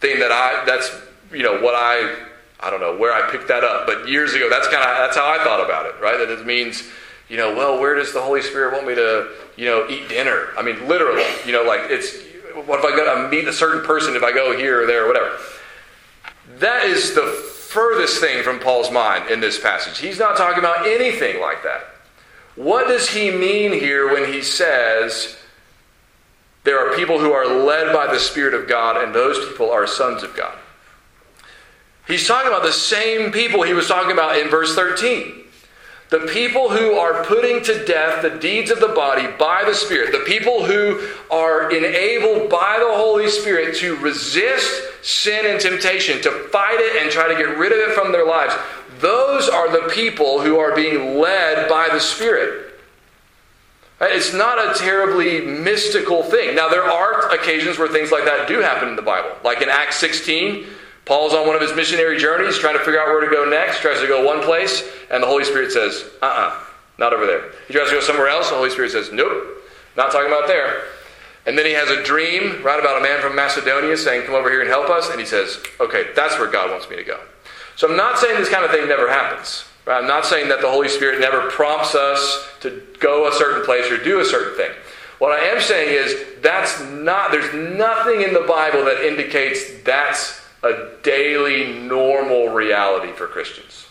thing 0.00 0.20
that 0.20 0.32
I, 0.32 0.64
that's, 0.64 0.90
you 1.32 1.42
know, 1.42 1.60
what 1.60 1.74
I, 1.74 2.16
I 2.60 2.70
don't 2.70 2.80
know 2.80 2.96
where 2.96 3.12
I 3.12 3.30
picked 3.30 3.48
that 3.48 3.64
up, 3.64 3.86
but 3.86 4.08
years 4.08 4.34
ago, 4.34 4.48
that's 4.48 4.68
kind 4.68 4.82
of, 4.82 4.96
that's 4.98 5.16
how 5.16 5.28
I 5.28 5.42
thought 5.42 5.64
about 5.64 5.86
it, 5.86 6.00
right? 6.00 6.18
That 6.18 6.30
it 6.30 6.46
means, 6.46 6.84
you 7.28 7.36
know, 7.36 7.54
well, 7.54 7.80
where 7.80 7.94
does 7.94 8.12
the 8.12 8.20
Holy 8.20 8.42
Spirit 8.42 8.72
want 8.72 8.86
me 8.86 8.94
to, 8.94 9.28
you 9.56 9.66
know, 9.66 9.86
eat 9.88 10.08
dinner? 10.08 10.48
I 10.56 10.62
mean, 10.62 10.88
literally, 10.88 11.24
you 11.44 11.52
know, 11.52 11.64
like 11.64 11.82
it's, 11.90 12.16
what 12.66 12.78
if 12.78 12.84
I 12.84 12.90
go 12.90 13.22
to 13.22 13.28
meet 13.28 13.46
a 13.48 13.52
certain 13.52 13.84
person 13.84 14.16
if 14.16 14.22
I 14.22 14.32
go 14.32 14.56
here 14.56 14.82
or 14.82 14.86
there 14.86 15.04
or 15.04 15.08
whatever? 15.08 15.36
That 16.58 16.84
is 16.84 17.14
the 17.14 17.50
furthest 17.70 18.20
thing 18.20 18.42
from 18.42 18.58
Paul's 18.58 18.90
mind 18.90 19.30
in 19.30 19.38
this 19.38 19.58
passage. 19.58 19.98
He's 19.98 20.18
not 20.18 20.36
talking 20.36 20.58
about 20.58 20.88
anything 20.88 21.40
like 21.40 21.62
that. 21.62 21.82
What 22.56 22.88
does 22.88 23.08
he 23.08 23.30
mean 23.30 23.72
here 23.72 24.12
when 24.12 24.32
he 24.32 24.42
says 24.42 25.36
there 26.64 26.80
are 26.80 26.96
people 26.96 27.20
who 27.20 27.32
are 27.32 27.46
led 27.46 27.92
by 27.94 28.12
the 28.12 28.18
Spirit 28.18 28.54
of 28.54 28.68
God 28.68 29.02
and 29.02 29.14
those 29.14 29.48
people 29.48 29.70
are 29.70 29.86
sons 29.86 30.24
of 30.24 30.36
God? 30.36 30.58
He's 32.08 32.26
talking 32.26 32.48
about 32.48 32.64
the 32.64 32.72
same 32.72 33.30
people 33.30 33.62
he 33.62 33.72
was 33.72 33.86
talking 33.86 34.10
about 34.10 34.36
in 34.36 34.48
verse 34.48 34.74
13. 34.74 35.44
The 36.10 36.26
people 36.32 36.70
who 36.70 36.94
are 36.94 37.24
putting 37.24 37.62
to 37.62 37.84
death 37.84 38.22
the 38.22 38.30
deeds 38.30 38.72
of 38.72 38.80
the 38.80 38.88
body 38.88 39.28
by 39.38 39.62
the 39.64 39.74
Spirit, 39.74 40.10
the 40.10 40.24
people 40.26 40.64
who 40.64 41.08
are 41.30 41.70
enabled 41.70 42.50
by 42.50 42.78
the 42.80 42.96
Holy 42.96 43.28
Spirit 43.28 43.76
to 43.76 43.94
resist 43.96 44.82
sin 45.02 45.46
and 45.46 45.60
temptation, 45.60 46.20
to 46.22 46.48
fight 46.48 46.80
it 46.80 47.00
and 47.00 47.12
try 47.12 47.28
to 47.28 47.36
get 47.36 47.56
rid 47.56 47.70
of 47.70 47.78
it 47.78 47.94
from 47.94 48.10
their 48.10 48.26
lives, 48.26 48.52
those 48.98 49.48
are 49.48 49.70
the 49.70 49.88
people 49.94 50.40
who 50.40 50.58
are 50.58 50.74
being 50.74 51.18
led 51.18 51.68
by 51.68 51.88
the 51.92 52.00
Spirit. 52.00 52.74
It's 54.00 54.32
not 54.34 54.58
a 54.58 54.78
terribly 54.78 55.40
mystical 55.42 56.24
thing. 56.24 56.56
Now, 56.56 56.68
there 56.68 56.82
are 56.82 57.32
occasions 57.32 57.78
where 57.78 57.88
things 57.88 58.10
like 58.10 58.24
that 58.24 58.48
do 58.48 58.60
happen 58.60 58.88
in 58.88 58.96
the 58.96 59.02
Bible. 59.02 59.30
Like 59.44 59.62
in 59.62 59.68
Acts 59.68 59.96
16, 59.96 60.66
Paul's 61.10 61.34
on 61.34 61.44
one 61.44 61.56
of 61.56 61.60
his 61.60 61.74
missionary 61.74 62.18
journeys, 62.18 62.56
trying 62.56 62.78
to 62.78 62.84
figure 62.84 63.00
out 63.00 63.08
where 63.08 63.18
to 63.18 63.34
go 63.34 63.44
next, 63.44 63.80
tries 63.80 64.00
to 64.00 64.06
go 64.06 64.24
one 64.24 64.40
place, 64.44 64.88
and 65.10 65.20
the 65.20 65.26
Holy 65.26 65.42
Spirit 65.42 65.72
says, 65.72 66.04
uh 66.22 66.24
uh-uh, 66.24 66.50
uh 66.50 66.64
not 66.98 67.12
over 67.12 67.26
there. 67.26 67.50
He 67.66 67.74
tries 67.74 67.88
to 67.88 67.96
go 67.96 68.00
somewhere 68.00 68.28
else, 68.28 68.46
and 68.46 68.52
the 68.52 68.58
Holy 68.58 68.70
Spirit 68.70 68.92
says, 68.92 69.10
nope, 69.10 69.60
not 69.96 70.12
talking 70.12 70.28
about 70.30 70.46
there. 70.46 70.84
And 71.46 71.58
then 71.58 71.66
he 71.66 71.72
has 71.72 71.90
a 71.90 72.04
dream, 72.04 72.62
right, 72.62 72.78
about 72.78 73.00
a 73.00 73.02
man 73.02 73.20
from 73.20 73.34
Macedonia 73.34 73.96
saying, 73.96 74.24
come 74.24 74.36
over 74.36 74.48
here 74.48 74.60
and 74.60 74.70
help 74.70 74.88
us, 74.88 75.10
and 75.10 75.18
he 75.18 75.26
says, 75.26 75.60
okay, 75.80 76.10
that's 76.14 76.38
where 76.38 76.48
God 76.48 76.70
wants 76.70 76.88
me 76.88 76.94
to 76.94 77.02
go. 77.02 77.18
So 77.74 77.90
I'm 77.90 77.96
not 77.96 78.20
saying 78.20 78.38
this 78.38 78.48
kind 78.48 78.64
of 78.64 78.70
thing 78.70 78.86
never 78.86 79.10
happens. 79.10 79.64
Right? 79.86 79.98
I'm 79.98 80.06
not 80.06 80.24
saying 80.24 80.48
that 80.50 80.60
the 80.60 80.70
Holy 80.70 80.88
Spirit 80.88 81.18
never 81.18 81.50
prompts 81.50 81.96
us 81.96 82.46
to 82.60 82.86
go 83.00 83.26
a 83.26 83.32
certain 83.32 83.64
place 83.64 83.90
or 83.90 83.98
do 83.98 84.20
a 84.20 84.24
certain 84.24 84.56
thing. 84.56 84.70
What 85.18 85.32
I 85.32 85.42
am 85.46 85.60
saying 85.60 85.92
is 85.92 86.40
that's 86.40 86.80
not, 86.82 87.32
there's 87.32 87.52
nothing 87.52 88.22
in 88.22 88.32
the 88.32 88.44
Bible 88.46 88.84
that 88.84 89.04
indicates 89.04 89.82
that's 89.82 90.40
a 90.62 90.88
daily, 91.02 91.80
normal 91.80 92.48
reality 92.48 93.12
for 93.12 93.26
Christians. 93.26 93.86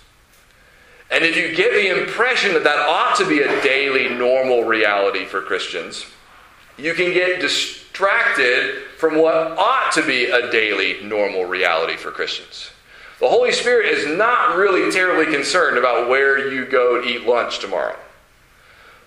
And 1.12 1.23
if 1.23 1.36
you 1.36 1.55
get 1.55 1.71
the 1.71 2.01
impression 2.01 2.53
that 2.53 2.63
that 2.63 2.77
ought 2.77 3.15
to 3.17 3.27
be 3.27 3.41
a 3.41 3.62
daily, 3.63 4.10
normal 4.10 4.63
reality 4.63 5.25
for 5.25 5.41
Christians, 5.41 6.05
you 6.77 6.93
can 6.93 7.13
get 7.13 7.41
distracted 7.41 8.84
from 8.97 9.17
what 9.17 9.36
ought 9.36 9.91
to 9.93 10.05
be 10.05 10.25
a 10.25 10.51
daily, 10.51 11.03
normal 11.03 11.45
reality 11.45 11.97
for 11.97 12.12
Christians. 12.12 12.69
The 13.19 13.27
Holy 13.27 13.51
Spirit 13.51 13.88
is 13.88 14.17
not 14.17 14.55
really 14.55 14.91
terribly 14.91 15.34
concerned 15.34 15.77
about 15.77 16.08
where 16.08 16.53
you 16.53 16.65
go 16.65 17.01
to 17.01 17.08
eat 17.08 17.25
lunch 17.25 17.60
tomorrow. 17.60 17.97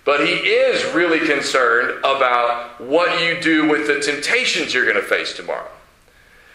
But 0.04 0.26
He 0.26 0.34
is 0.34 0.84
really 0.92 1.20
concerned 1.20 1.98
about 2.00 2.80
what 2.80 3.22
you 3.22 3.40
do 3.40 3.68
with 3.68 3.86
the 3.86 4.00
temptations 4.00 4.74
you're 4.74 4.84
going 4.84 4.96
to 4.96 5.02
face 5.02 5.34
tomorrow. 5.34 5.70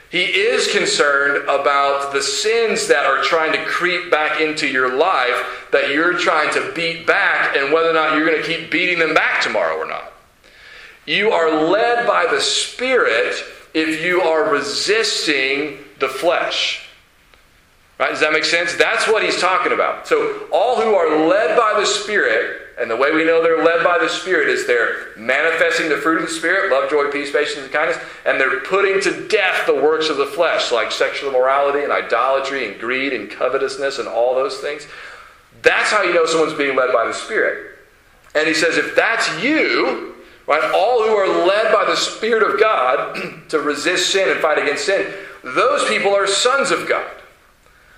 He 0.09 0.23
is 0.23 0.71
concerned 0.71 1.43
about 1.43 2.13
the 2.13 2.21
sins 2.21 2.87
that 2.87 3.05
are 3.05 3.21
trying 3.23 3.51
to 3.51 3.65
creep 3.65 4.09
back 4.09 4.39
into 4.39 4.67
your 4.67 4.95
life 4.95 5.67
that 5.71 5.89
you're 5.89 6.17
trying 6.17 6.53
to 6.53 6.71
beat 6.73 7.05
back 7.05 7.57
and 7.57 7.73
whether 7.73 7.89
or 7.89 7.93
not 7.93 8.15
you're 8.15 8.25
going 8.25 8.41
to 8.41 8.47
keep 8.47 8.71
beating 8.71 8.99
them 8.99 9.13
back 9.13 9.41
tomorrow 9.41 9.75
or 9.75 9.85
not. 9.85 10.13
You 11.05 11.31
are 11.31 11.65
led 11.65 12.07
by 12.07 12.25
the 12.29 12.39
Spirit 12.39 13.35
if 13.73 14.01
you 14.01 14.21
are 14.21 14.49
resisting 14.51 15.79
the 15.99 16.07
flesh. 16.07 16.87
Right? 17.99 18.11
Does 18.11 18.19
that 18.21 18.31
make 18.31 18.45
sense? 18.45 18.75
That's 18.75 19.07
what 19.07 19.23
he's 19.23 19.39
talking 19.41 19.73
about. 19.73 20.07
So, 20.07 20.47
all 20.51 20.79
who 20.79 20.93
are 20.93 21.27
led 21.27 21.57
by 21.57 21.79
the 21.79 21.85
Spirit 21.85 22.66
and 22.79 22.91
the 22.91 22.95
way 22.95 23.11
we 23.11 23.25
know 23.25 23.41
they're 23.41 23.63
led 23.63 23.83
by 23.83 23.97
the 23.97 24.07
Spirit 24.07 24.49
is 24.49 24.67
they're 24.67 25.15
manifesting 25.17 25.89
the 25.89 25.97
fruit 25.97 26.21
of 26.21 26.27
the 26.27 26.33
Spirit 26.33 26.71
love, 26.71 26.89
joy, 26.89 27.09
peace, 27.09 27.31
patience, 27.31 27.63
and 27.63 27.71
kindness 27.71 27.97
and 28.25 28.39
they're 28.39 28.59
putting 28.61 29.01
to 29.01 29.27
death 29.27 29.65
the 29.65 29.73
works 29.73 30.09
of 30.09 30.17
the 30.17 30.25
flesh, 30.25 30.71
like 30.71 30.91
sexual 30.91 31.29
immorality 31.29 31.83
and 31.83 31.91
idolatry 31.91 32.69
and 32.69 32.79
greed 32.79 33.13
and 33.13 33.31
covetousness 33.31 33.99
and 33.99 34.07
all 34.07 34.35
those 34.35 34.57
things. 34.57 34.85
That's 35.61 35.89
how 35.89 36.03
you 36.03 36.13
know 36.13 36.25
someone's 36.25 36.53
being 36.53 36.75
led 36.75 36.93
by 36.93 37.05
the 37.05 37.13
Spirit. 37.13 37.79
And 38.35 38.47
he 38.47 38.53
says, 38.53 38.77
if 38.77 38.95
that's 38.95 39.43
you, 39.43 40.15
right, 40.45 40.71
all 40.75 41.03
who 41.03 41.15
are 41.15 41.47
led 41.47 41.73
by 41.73 41.85
the 41.85 41.95
Spirit 41.95 42.43
of 42.43 42.59
God 42.59 43.17
to 43.49 43.59
resist 43.59 44.11
sin 44.11 44.29
and 44.29 44.39
fight 44.39 44.59
against 44.59 44.85
sin, 44.85 45.11
those 45.43 45.87
people 45.87 46.13
are 46.13 46.27
sons 46.27 46.71
of 46.71 46.87
God. 46.87 47.09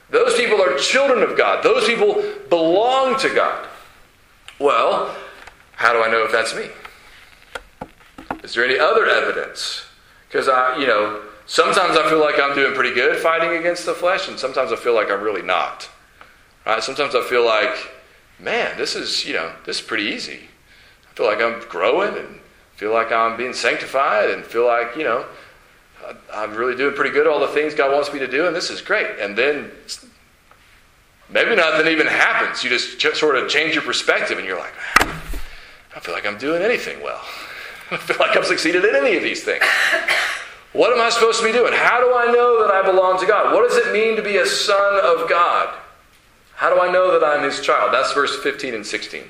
Those 0.10 0.36
people 0.36 0.62
are 0.62 0.78
children 0.78 1.22
of 1.22 1.38
God. 1.38 1.64
Those 1.64 1.86
people 1.86 2.24
belong 2.50 3.20
to 3.20 3.34
God. 3.34 3.68
Well, 4.60 5.16
how 5.76 5.94
do 5.94 6.04
I 6.04 6.12
know 6.12 6.26
if 6.26 6.32
that's 6.32 6.54
me? 6.54 6.68
Is 8.44 8.54
there 8.54 8.66
any 8.66 8.78
other 8.78 9.08
evidence? 9.08 9.86
Because 10.28 10.50
I, 10.50 10.78
you 10.78 10.86
know, 10.86 11.22
sometimes 11.46 11.98
I 11.98 12.10
feel 12.10 12.20
like 12.20 12.36
I'm 12.40 12.54
doing 12.56 12.74
pretty 12.74 12.94
good 12.94 13.18
fighting 13.18 13.58
against 13.58 13.86
the 13.86 13.94
flesh, 13.94 14.28
and 14.28 14.38
sometimes 14.38 14.74
I 14.74 14.76
feel 14.76 14.94
like 14.94 15.10
I'm 15.10 15.22
really 15.22 15.42
not. 15.42 15.90
Right? 16.66 16.84
Sometimes 16.84 17.16
I 17.16 17.24
feel 17.24 17.46
like, 17.46 17.74
man, 18.38 18.78
this 18.78 18.96
is, 18.96 19.26
you 19.26 19.34
know, 19.34 19.52
this 19.66 19.80
is 19.80 19.86
pretty 19.86 20.04
easy. 20.04 20.42
I 21.10 21.16
feel 21.16 21.26
like 21.26 21.42
I'm 21.42 21.62
growing 21.70 22.18
and 22.18 22.40
feel 22.76 22.94
like 22.94 23.12
I'm 23.12 23.38
being 23.38 23.54
sanctified 23.54 24.30
and 24.30 24.44
feel 24.44 24.66
like, 24.66 24.96
you 24.98 25.04
know, 25.04 25.26
I'm 26.34 26.54
really 26.54 26.76
doing 26.76 26.96
pretty 26.96 27.12
good 27.12 27.28
all 27.28 27.40
the 27.40 27.48
things 27.48 27.74
God 27.74 27.94
wants 27.94 28.12
me 28.12 28.20
to 28.20 28.28
do, 28.28 28.46
and 28.46 28.56
this 28.56 28.70
is 28.70 28.82
great. 28.82 29.20
And 29.20 29.38
then 29.38 29.72
Maybe 31.32 31.56
nothing 31.56 31.88
even 31.88 32.08
happens. 32.08 32.64
You 32.64 32.70
just 32.70 33.00
sort 33.18 33.36
of 33.36 33.50
change 33.50 33.76
your 33.76 33.84
perspective 33.84 34.38
and 34.38 34.48
you're 34.48 34.58
like, 34.58 34.74
ah, 35.00 35.22
I 35.90 35.94
don't 35.94 36.04
feel 36.04 36.16
like 36.16 36.26
I'm 36.26 36.38
doing 36.38 36.62
anything 36.62 37.02
well. 37.04 37.22
I 37.92 37.98
feel 37.98 38.18
like 38.20 38.36
I've 38.36 38.46
succeeded 38.46 38.84
in 38.86 38.96
any 38.96 39.16
of 39.16 39.24
these 39.24 39.44
things. 39.44 39.64
What 40.74 40.94
am 40.94 41.02
I 41.02 41.10
supposed 41.10 41.40
to 41.40 41.46
be 41.46 41.52
doing? 41.52 41.74
How 41.74 42.00
do 42.00 42.16
I 42.16 42.32
know 42.32 42.62
that 42.62 42.72
I 42.72 42.84
belong 42.84 43.20
to 43.20 43.26
God? 43.26 43.54
What 43.54 43.68
does 43.68 43.78
it 43.78 43.92
mean 43.92 44.16
to 44.16 44.22
be 44.22 44.38
a 44.38 44.46
son 44.46 45.00
of 45.04 45.28
God? 45.28 45.76
How 46.54 46.74
do 46.74 46.80
I 46.80 46.92
know 46.92 47.18
that 47.18 47.26
I'm 47.26 47.44
his 47.44 47.62
child? 47.62 47.94
That's 47.94 48.14
verse 48.14 48.42
15 48.44 48.76
and 48.76 48.86
16. 48.86 49.24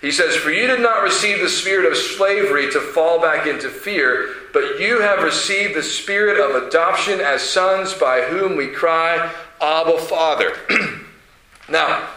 He 0.00 0.12
says, 0.12 0.36
For 0.36 0.52
you 0.52 0.66
did 0.66 0.80
not 0.80 1.02
receive 1.02 1.40
the 1.40 1.48
spirit 1.48 1.90
of 1.90 1.96
slavery 1.96 2.70
to 2.72 2.80
fall 2.80 3.20
back 3.20 3.46
into 3.46 3.68
fear, 3.68 4.34
but 4.52 4.78
you 4.78 5.00
have 5.00 5.24
received 5.24 5.74
the 5.74 5.82
spirit 5.82 6.38
of 6.38 6.62
adoption 6.62 7.20
as 7.20 7.42
sons 7.42 7.94
by 7.94 8.22
whom 8.22 8.56
we 8.56 8.68
cry, 8.68 9.34
Abba, 9.60 9.98
Father. 9.98 10.52
now, 11.68 12.08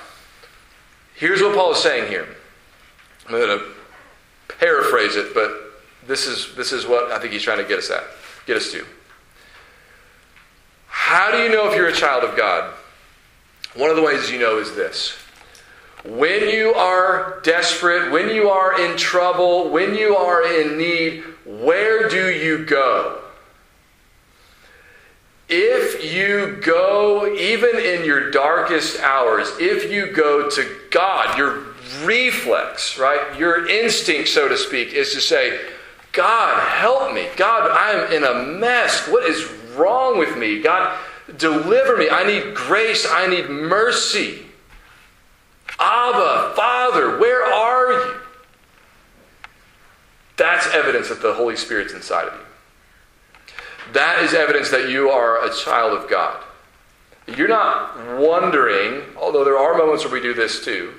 here's 1.16 1.42
what 1.42 1.56
Paul 1.56 1.72
is 1.72 1.80
saying 1.80 2.10
here. 2.10 2.28
I'm 3.26 3.32
going 3.32 3.60
to 3.60 3.66
paraphrase 4.60 5.16
it, 5.16 5.34
but 5.34 5.74
this 6.08 6.26
is, 6.26 6.56
this 6.56 6.72
is 6.72 6.88
what 6.88 7.12
I 7.12 7.20
think 7.20 7.34
he's 7.34 7.44
trying 7.44 7.60
to 7.60 7.68
get 7.68 7.80
us 7.80 7.92
at, 7.92 8.04
get 8.46 8.58
us 8.58 8.72
to. 8.72 8.86
How 10.88 11.32
do 11.32 11.38
you 11.38 11.50
know 11.50 11.70
if 11.70 11.76
you're 11.76 11.88
a 11.88 11.94
child 11.94 12.24
of 12.24 12.36
God? 12.36 12.74
One 13.76 13.90
of 13.90 13.96
the 13.96 14.02
ways 14.02 14.32
you 14.32 14.40
know 14.40 14.58
is 14.58 14.76
this. 14.76 15.16
When 16.04 16.50
you 16.50 16.74
are 16.74 17.40
desperate, 17.44 18.12
when 18.12 18.30
you 18.30 18.50
are 18.50 18.80
in 18.82 18.98
trouble, 18.98 19.70
when 19.70 19.96
you 19.96 20.16
are 20.16 20.46
in 20.46 20.78
need, 20.78 21.24
where 21.46 22.08
do 22.10 22.30
you 22.30 22.66
go? 22.66 23.19
If 25.50 26.14
you 26.14 26.60
go, 26.62 27.26
even 27.36 27.80
in 27.80 28.06
your 28.06 28.30
darkest 28.30 29.00
hours, 29.00 29.52
if 29.60 29.92
you 29.92 30.12
go 30.12 30.50
to 30.50 30.78
God, 30.92 31.38
your 31.38 31.64
reflex, 32.04 33.00
right, 33.00 33.38
your 33.38 33.68
instinct, 33.68 34.30
so 34.30 34.48
to 34.48 34.58
speak, 34.58 34.94
is 34.94 35.14
to 35.14 35.22
say, 35.22 35.60
God, 36.12 36.60
help 36.68 37.14
me. 37.14 37.28
God, 37.36 37.70
I'm 37.72 38.14
in 38.14 38.24
a 38.24 38.44
mess. 38.60 39.08
What 39.08 39.28
is 39.30 39.44
wrong 39.76 40.20
with 40.20 40.38
me? 40.38 40.62
God, 40.62 40.98
deliver 41.38 41.98
me. 41.98 42.10
I 42.10 42.24
need 42.26 42.54
grace. 42.54 43.08
I 43.10 43.28
need 43.28 43.50
mercy. 43.50 44.44
Abba, 45.80 46.54
Father, 46.56 47.18
where 47.20 47.46
are 47.46 47.92
you? 47.94 48.16
That's 50.38 50.68
evidence 50.74 51.10
that 51.10 51.22
the 51.22 51.34
Holy 51.34 51.56
Spirit's 51.56 51.94
inside 51.94 52.28
of 52.28 52.34
you. 52.34 52.46
That 53.94 54.24
is 54.24 54.34
evidence 54.34 54.70
that 54.72 54.90
you 54.90 55.10
are 55.10 55.46
a 55.46 55.54
child 55.54 55.98
of 55.98 56.10
God. 56.10 56.44
You're 57.28 57.48
not 57.48 58.18
wondering, 58.18 59.04
although 59.18 59.44
there 59.44 59.58
are 59.58 59.78
moments 59.78 60.04
where 60.04 60.14
we 60.14 60.22
do 60.22 60.34
this 60.34 60.64
too, 60.64 60.94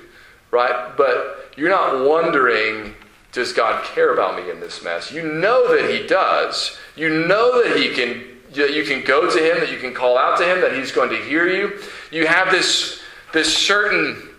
right? 0.49 0.95
But 0.95 1.53
you're 1.57 1.69
not 1.69 2.07
wondering, 2.07 2.95
does 3.31 3.53
God 3.53 3.83
care 3.83 4.13
about 4.13 4.41
me 4.41 4.49
in 4.49 4.59
this 4.59 4.83
mess? 4.83 5.11
You 5.11 5.23
know 5.23 5.75
that 5.75 5.89
He 5.89 6.07
does. 6.07 6.77
You 6.95 7.09
know 7.27 7.63
that 7.63 7.77
He 7.77 7.93
can 7.93 8.31
that 8.53 8.73
you 8.73 8.83
can 8.83 9.03
go 9.03 9.29
to 9.31 9.39
him, 9.39 9.59
that 9.59 9.71
you 9.71 9.79
can 9.79 9.93
call 9.93 10.17
out 10.17 10.37
to 10.37 10.45
him, 10.45 10.61
that 10.61 10.73
he's 10.73 10.91
going 10.91 11.09
to 11.09 11.15
hear 11.23 11.47
you. 11.47 11.79
You 12.11 12.27
have 12.27 12.51
this, 12.51 13.01
this 13.33 13.55
certain 13.55 14.29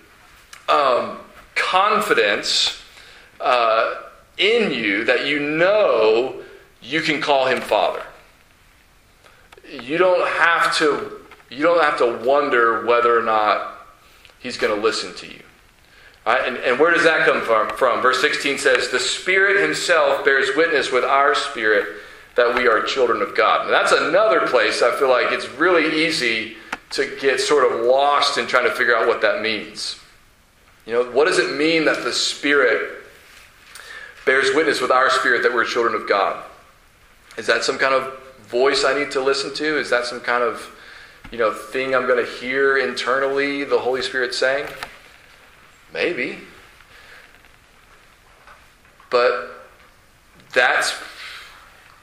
um, 0.68 1.18
confidence 1.54 2.82
uh, 3.40 4.02
in 4.36 4.72
you 4.72 5.04
that 5.04 5.26
you 5.26 5.40
know 5.40 6.42
you 6.82 7.00
can 7.00 7.20
call 7.20 7.46
him 7.46 7.60
Father. 7.60 8.02
You 9.80 9.98
don't 9.98 10.26
have 10.28 10.76
to. 10.78 11.18
You 11.50 11.62
don't 11.62 11.82
have 11.82 11.98
to 11.98 12.26
wonder 12.26 12.87
whether 12.87 13.18
or 13.18 13.22
not 13.22 13.74
he's 14.38 14.56
going 14.56 14.74
to 14.74 14.80
listen 14.80 15.14
to 15.16 15.26
you. 15.26 15.42
Right? 16.24 16.46
And, 16.46 16.56
and 16.58 16.78
where 16.78 16.92
does 16.92 17.04
that 17.04 17.26
come 17.26 17.42
from, 17.42 17.68
from? 17.76 18.00
Verse 18.00 18.20
16 18.20 18.58
says, 18.58 18.90
The 18.90 18.98
Spirit 18.98 19.61
Himself 19.61 20.24
bears 20.24 20.50
witness 20.56 20.90
with 20.90 21.04
our 21.04 21.35
spirit 21.35 21.87
that 22.37 22.54
we 22.54 22.66
are 22.66 22.82
children 22.82 23.20
of 23.20 23.37
God. 23.37 23.66
And 23.66 23.70
that's 23.70 23.92
another 23.92 24.46
place 24.46 24.82
I 24.82 24.96
feel 24.96 25.11
like 25.11 25.32
it's 25.32 25.48
really 25.50 26.06
easy 26.06 26.56
to 26.90 27.18
get 27.20 27.40
sort 27.40 27.70
of 27.70 27.85
lost 27.85 28.38
in 28.38 28.46
trying 28.46 28.64
to 28.64 28.74
figure 28.74 28.96
out 28.96 29.06
what 29.06 29.20
that 29.22 29.42
means. 29.42 29.98
You 30.87 30.94
know, 30.94 31.11
what 31.11 31.26
does 31.26 31.38
it 31.38 31.56
mean 31.56 31.85
that 31.85 32.02
the 32.02 32.12
Spirit 32.12 33.02
bears 34.24 34.54
witness 34.54 34.80
with 34.80 34.90
our 34.90 35.11
spirit 35.11 35.42
that 35.42 35.52
we're 35.52 35.64
children 35.64 35.94
of 35.94 36.08
God? 36.08 36.42
Is 37.37 37.46
that 37.46 37.64
some 37.64 37.78
kind 37.78 37.94
of 37.94 38.21
voice 38.42 38.85
I 38.85 38.98
need 38.98 39.11
to 39.12 39.20
listen 39.20 39.55
to? 39.55 39.78
Is 39.78 39.90
that 39.90 40.05
some 40.05 40.20
kind 40.20 40.42
of, 40.42 40.70
you 41.31 41.38
know, 41.38 41.52
thing 41.52 41.94
I'm 41.94 42.07
going 42.07 42.24
to 42.24 42.31
hear 42.31 42.78
internally 42.78 43.64
the 43.64 43.78
Holy 43.78 44.02
Spirit 44.02 44.35
saying? 44.35 44.66
Maybe. 45.92 46.38
But 49.11 49.50
that's 50.55 50.94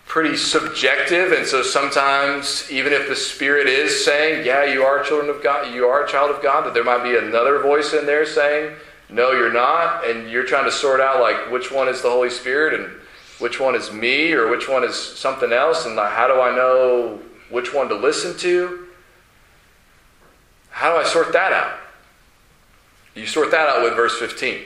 pretty 0.10 0.36
subjective, 0.36 1.32
and 1.32 1.46
so 1.46 1.62
sometimes, 1.62 2.70
even 2.72 2.92
if 2.92 3.08
the 3.08 3.16
Spirit 3.16 3.68
is 3.68 4.04
saying, 4.04 4.46
Yeah, 4.46 4.66
you 4.66 4.84
are 4.84 5.04
children 5.04 5.30
of 5.30 5.44
God, 5.44 5.74
you 5.74 5.86
are 5.86 6.04
a 6.04 6.08
child 6.08 6.32
of 6.32 6.42
God, 6.42 6.66
that 6.66 6.74
there 6.74 6.84
might 6.84 7.04
be 7.04 7.16
another 7.16 7.60
voice 7.60 7.94
in 7.94 8.08
there 8.08 8.26
saying, 8.26 8.76
No, 9.10 9.32
you're 9.32 9.54
not, 9.54 10.08
and 10.10 10.30
you're 10.30 10.46
trying 10.46 10.66
to 10.66 10.72
sort 10.72 11.00
out 11.00 11.22
like 11.22 11.52
which 11.52 11.72
one 11.72 11.88
is 11.88 12.02
the 12.02 12.10
Holy 12.10 12.32
Spirit 12.32 12.80
and 12.80 12.99
which 13.40 13.60
one 13.60 13.74
is 13.74 13.92
me 13.92 14.34
or 14.34 14.50
which 14.50 14.70
one 14.70 14.84
is 14.84 14.96
something 14.96 15.52
else, 15.52 15.86
and 15.86 15.98
how 15.98 16.28
do 16.28 16.40
I 16.40 16.56
know 16.56 17.20
which 17.50 17.74
one 17.74 17.90
to 17.90 17.96
listen 17.96 18.38
to? 18.40 18.88
How 20.70 20.94
do 20.94 21.02
I 21.02 21.04
sort 21.04 21.34
that 21.34 21.52
out? 21.52 21.80
You 23.16 23.26
sort 23.26 23.52
that 23.52 23.68
out 23.68 23.84
with 23.84 23.96
verse 23.96 24.18
15. 24.18 24.62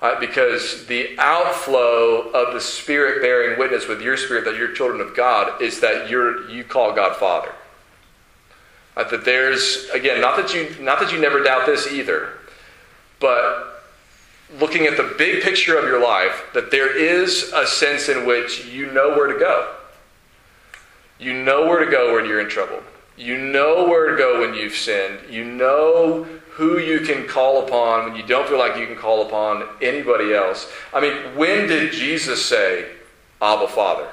Right? 0.00 0.20
Because 0.20 0.86
the 0.86 1.18
outflow 1.18 2.30
of 2.30 2.52
the 2.52 2.60
Spirit 2.60 3.22
bearing 3.22 3.58
witness 3.58 3.88
with 3.88 4.02
your 4.02 4.16
spirit 4.16 4.44
that 4.44 4.56
you're 4.56 4.72
children 4.72 5.00
of 5.00 5.16
God 5.16 5.62
is 5.62 5.80
that 5.80 6.10
you're, 6.10 6.48
you 6.50 6.62
call 6.62 6.94
God 6.94 7.16
Father. 7.16 7.52
Right? 8.96 9.08
That 9.08 9.24
there's, 9.24 9.88
again, 9.94 10.20
not 10.20 10.36
that, 10.36 10.54
you, 10.54 10.74
not 10.82 11.00
that 11.00 11.12
you 11.12 11.18
never 11.18 11.42
doubt 11.42 11.66
this 11.66 11.90
either, 11.90 12.38
but 13.18 13.73
looking 14.58 14.86
at 14.86 14.96
the 14.96 15.14
big 15.18 15.42
picture 15.42 15.76
of 15.78 15.84
your 15.84 16.02
life, 16.02 16.44
that 16.54 16.70
there 16.70 16.96
is 16.96 17.52
a 17.54 17.66
sense 17.66 18.08
in 18.08 18.26
which 18.26 18.66
you 18.66 18.90
know 18.92 19.10
where 19.10 19.26
to 19.26 19.38
go. 19.38 19.74
You 21.18 21.32
know 21.32 21.66
where 21.66 21.84
to 21.84 21.90
go 21.90 22.14
when 22.14 22.26
you're 22.26 22.40
in 22.40 22.48
trouble. 22.48 22.82
You 23.16 23.38
know 23.38 23.86
where 23.86 24.10
to 24.10 24.16
go 24.16 24.40
when 24.40 24.54
you've 24.54 24.74
sinned. 24.74 25.20
You 25.30 25.44
know 25.44 26.26
who 26.50 26.78
you 26.78 27.00
can 27.00 27.26
call 27.26 27.66
upon 27.66 28.04
when 28.04 28.16
you 28.16 28.22
don't 28.22 28.48
feel 28.48 28.58
like 28.58 28.76
you 28.76 28.86
can 28.86 28.96
call 28.96 29.26
upon 29.26 29.66
anybody 29.82 30.34
else. 30.34 30.70
I 30.92 31.00
mean, 31.00 31.36
when 31.36 31.66
did 31.66 31.92
Jesus 31.92 32.44
say, 32.44 32.86
Abba, 33.40 33.68
Father? 33.68 34.08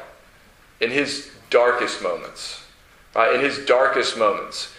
In 0.80 0.90
his 0.90 1.30
darkest 1.50 2.02
moments. 2.02 2.64
Right? 3.16 3.36
In 3.36 3.42
his 3.42 3.66
darkest 3.66 4.18
moments. 4.18 4.74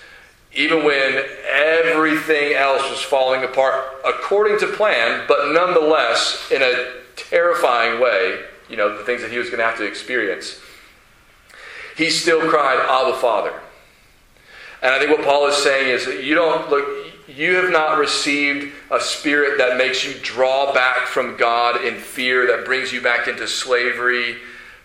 Even 0.55 0.85
when 0.85 1.25
everything 1.51 2.55
else 2.55 2.89
was 2.91 3.01
falling 3.01 3.43
apart 3.43 3.85
according 4.05 4.59
to 4.59 4.67
plan, 4.67 5.25
but 5.27 5.53
nonetheless 5.53 6.51
in 6.51 6.63
a 6.63 6.93
terrifying 7.17 8.01
way, 8.01 8.41
you 8.69 8.77
know, 8.77 8.97
the 8.97 9.05
things 9.05 9.23
that 9.23 9.31
he 9.31 9.39
was 9.39 9.49
going 9.49 9.59
to 9.59 9.65
have 9.65 9.79
to 9.79 9.85
experience, 9.85 10.61
he 11.97 12.11
still 12.11 12.49
cried, 12.49 12.79
Abba, 12.79 13.17
Father. 13.19 13.53
And 14.83 14.93
I 14.93 14.99
think 14.99 15.11
what 15.11 15.25
Paul 15.25 15.47
is 15.47 15.57
saying 15.57 15.89
is 15.89 16.07
that 16.07 16.25
you 16.25 16.35
don't 16.35 16.69
look, 16.69 16.87
you 17.29 17.55
have 17.57 17.71
not 17.71 17.99
received 17.99 18.73
a 18.91 19.01
spirit 19.01 19.57
that 19.59 19.79
makes 19.79 20.05
you 20.05 20.15
draw 20.21 20.75
back 20.75 21.07
from 21.07 21.37
God 21.37 21.85
in 21.85 21.95
fear, 21.95 22.47
that 22.49 22.65
brings 22.65 22.93
you 22.93 23.01
back 23.01 23.29
into 23.29 23.47
slavery 23.47 24.37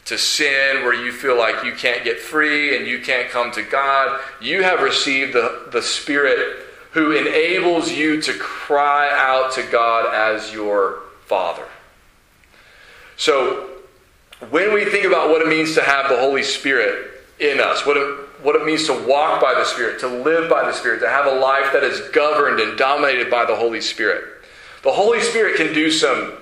to 0.07 0.17
sin, 0.17 0.83
where 0.83 0.93
you 0.93 1.11
feel 1.11 1.37
like 1.37 1.63
you 1.63 1.73
can't 1.73 2.03
get 2.03 2.19
free 2.19 2.77
and 2.77 2.87
you 2.87 2.99
can't 2.99 3.29
come 3.29 3.51
to 3.51 3.61
God. 3.61 4.19
You 4.41 4.63
have 4.63 4.81
received 4.81 5.33
the, 5.33 5.67
the 5.71 5.81
Spirit 5.81 6.65
who 6.91 7.11
enables 7.11 7.91
you 7.91 8.21
to 8.21 8.33
cry 8.33 9.09
out 9.11 9.51
to 9.53 9.63
God 9.63 10.13
as 10.13 10.51
your 10.53 11.01
Father. 11.25 11.65
So, 13.17 13.69
when 14.49 14.73
we 14.73 14.85
think 14.85 15.05
about 15.05 15.29
what 15.29 15.41
it 15.41 15.47
means 15.47 15.75
to 15.75 15.81
have 15.81 16.09
the 16.09 16.17
Holy 16.17 16.43
Spirit 16.43 17.11
in 17.39 17.59
us, 17.59 17.85
what 17.85 17.97
it 17.97 18.27
what 18.41 18.55
it 18.55 18.65
means 18.65 18.85
to 18.85 18.93
walk 18.93 19.41
by 19.41 19.53
the 19.55 19.65
Spirit, 19.65 19.99
to 19.99 20.07
live 20.07 20.49
by 20.49 20.63
the 20.63 20.71
Spirit, 20.71 20.99
to 20.99 21.09
have 21.09 21.25
a 21.25 21.39
life 21.39 21.73
that 21.73 21.83
is 21.83 21.99
governed 22.09 22.59
and 22.59 22.77
dominated 22.77 23.31
by 23.31 23.45
the 23.45 23.55
Holy 23.55 23.81
Spirit. 23.81 24.23
The 24.83 24.91
Holy 24.91 25.21
Spirit 25.21 25.57
can 25.57 25.73
do 25.73 25.89
some 25.89 26.33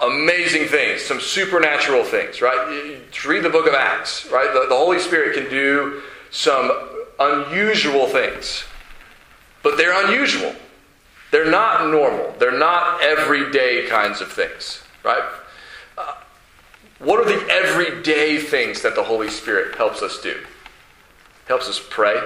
amazing 0.00 0.66
things, 0.68 1.02
some 1.02 1.20
supernatural 1.20 2.04
things, 2.04 2.40
right? 2.40 3.00
Read 3.26 3.42
the 3.42 3.50
book 3.50 3.66
of 3.66 3.74
Acts, 3.74 4.26
right? 4.30 4.52
The, 4.52 4.66
the 4.68 4.76
Holy 4.76 4.98
Spirit 4.98 5.34
can 5.34 5.50
do 5.50 6.02
some 6.30 6.70
unusual 7.18 8.06
things, 8.06 8.64
but 9.62 9.76
they're 9.76 10.06
unusual. 10.06 10.54
They're 11.30 11.50
not 11.50 11.90
normal. 11.90 12.34
They're 12.38 12.58
not 12.58 13.02
everyday 13.02 13.86
kinds 13.88 14.20
of 14.20 14.32
things, 14.32 14.82
right? 15.04 15.22
Uh, 15.96 16.14
what 17.00 17.20
are 17.20 17.24
the 17.24 17.46
everyday 17.52 18.38
things 18.38 18.82
that 18.82 18.94
the 18.94 19.02
Holy 19.02 19.28
Spirit 19.28 19.76
helps 19.76 20.00
us 20.00 20.20
do? 20.22 20.36
helps 21.48 21.68
us 21.68 21.80
pray. 21.90 22.20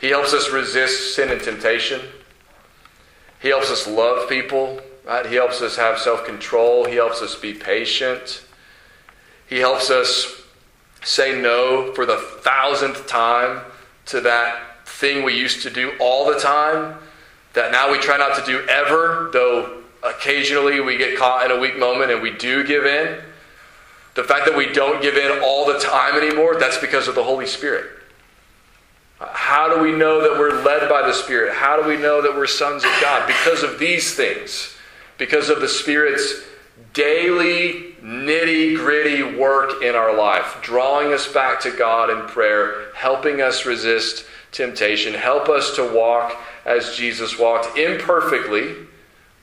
He 0.00 0.08
helps 0.08 0.32
us 0.32 0.50
resist 0.50 1.14
sin 1.14 1.30
and 1.30 1.40
temptation. 1.40 2.00
He 3.40 3.48
helps 3.48 3.70
us 3.70 3.86
love 3.86 4.28
people, 4.28 4.80
right? 5.04 5.26
He 5.26 5.34
helps 5.34 5.60
us 5.60 5.76
have 5.76 5.98
self 5.98 6.24
control. 6.24 6.84
He 6.84 6.96
helps 6.96 7.22
us 7.22 7.34
be 7.34 7.54
patient. 7.54 8.44
He 9.48 9.58
helps 9.58 9.90
us 9.90 10.42
say 11.02 11.40
no 11.40 11.92
for 11.94 12.06
the 12.06 12.16
thousandth 12.16 13.06
time 13.06 13.60
to 14.06 14.20
that 14.22 14.86
thing 14.86 15.22
we 15.22 15.36
used 15.36 15.62
to 15.62 15.70
do 15.70 15.92
all 16.00 16.26
the 16.26 16.38
time 16.38 16.96
that 17.52 17.70
now 17.70 17.90
we 17.90 17.98
try 17.98 18.16
not 18.16 18.36
to 18.36 18.44
do 18.44 18.66
ever, 18.68 19.30
though 19.32 19.82
occasionally 20.02 20.80
we 20.80 20.96
get 20.96 21.16
caught 21.16 21.44
in 21.44 21.56
a 21.56 21.60
weak 21.60 21.78
moment 21.78 22.10
and 22.10 22.20
we 22.20 22.30
do 22.30 22.64
give 22.66 22.84
in. 22.84 23.20
The 24.14 24.24
fact 24.24 24.46
that 24.46 24.56
we 24.56 24.72
don't 24.72 25.02
give 25.02 25.16
in 25.16 25.42
all 25.42 25.66
the 25.66 25.78
time 25.78 26.16
anymore, 26.16 26.58
that's 26.58 26.78
because 26.78 27.08
of 27.08 27.14
the 27.14 27.24
Holy 27.24 27.46
Spirit. 27.46 27.86
How 29.20 29.74
do 29.74 29.80
we 29.80 29.92
know 29.92 30.20
that 30.20 30.38
we're 30.38 30.62
led 30.62 30.88
by 30.88 31.02
the 31.02 31.12
Spirit? 31.12 31.54
How 31.54 31.80
do 31.80 31.88
we 31.88 31.96
know 31.96 32.20
that 32.22 32.34
we're 32.34 32.46
sons 32.46 32.84
of 32.84 32.90
God? 33.00 33.26
Because 33.26 33.62
of 33.62 33.78
these 33.78 34.14
things. 34.14 34.73
Because 35.18 35.48
of 35.48 35.60
the 35.60 35.68
Spirit's 35.68 36.42
daily, 36.92 37.94
nitty 38.02 38.76
gritty 38.76 39.22
work 39.22 39.82
in 39.82 39.94
our 39.94 40.16
life, 40.16 40.58
drawing 40.62 41.12
us 41.12 41.32
back 41.32 41.60
to 41.60 41.70
God 41.70 42.10
in 42.10 42.26
prayer, 42.26 42.92
helping 42.94 43.40
us 43.40 43.66
resist 43.66 44.24
temptation, 44.52 45.14
help 45.14 45.48
us 45.48 45.74
to 45.76 45.94
walk 45.94 46.36
as 46.64 46.96
Jesus 46.96 47.38
walked 47.38 47.78
imperfectly, 47.78 48.74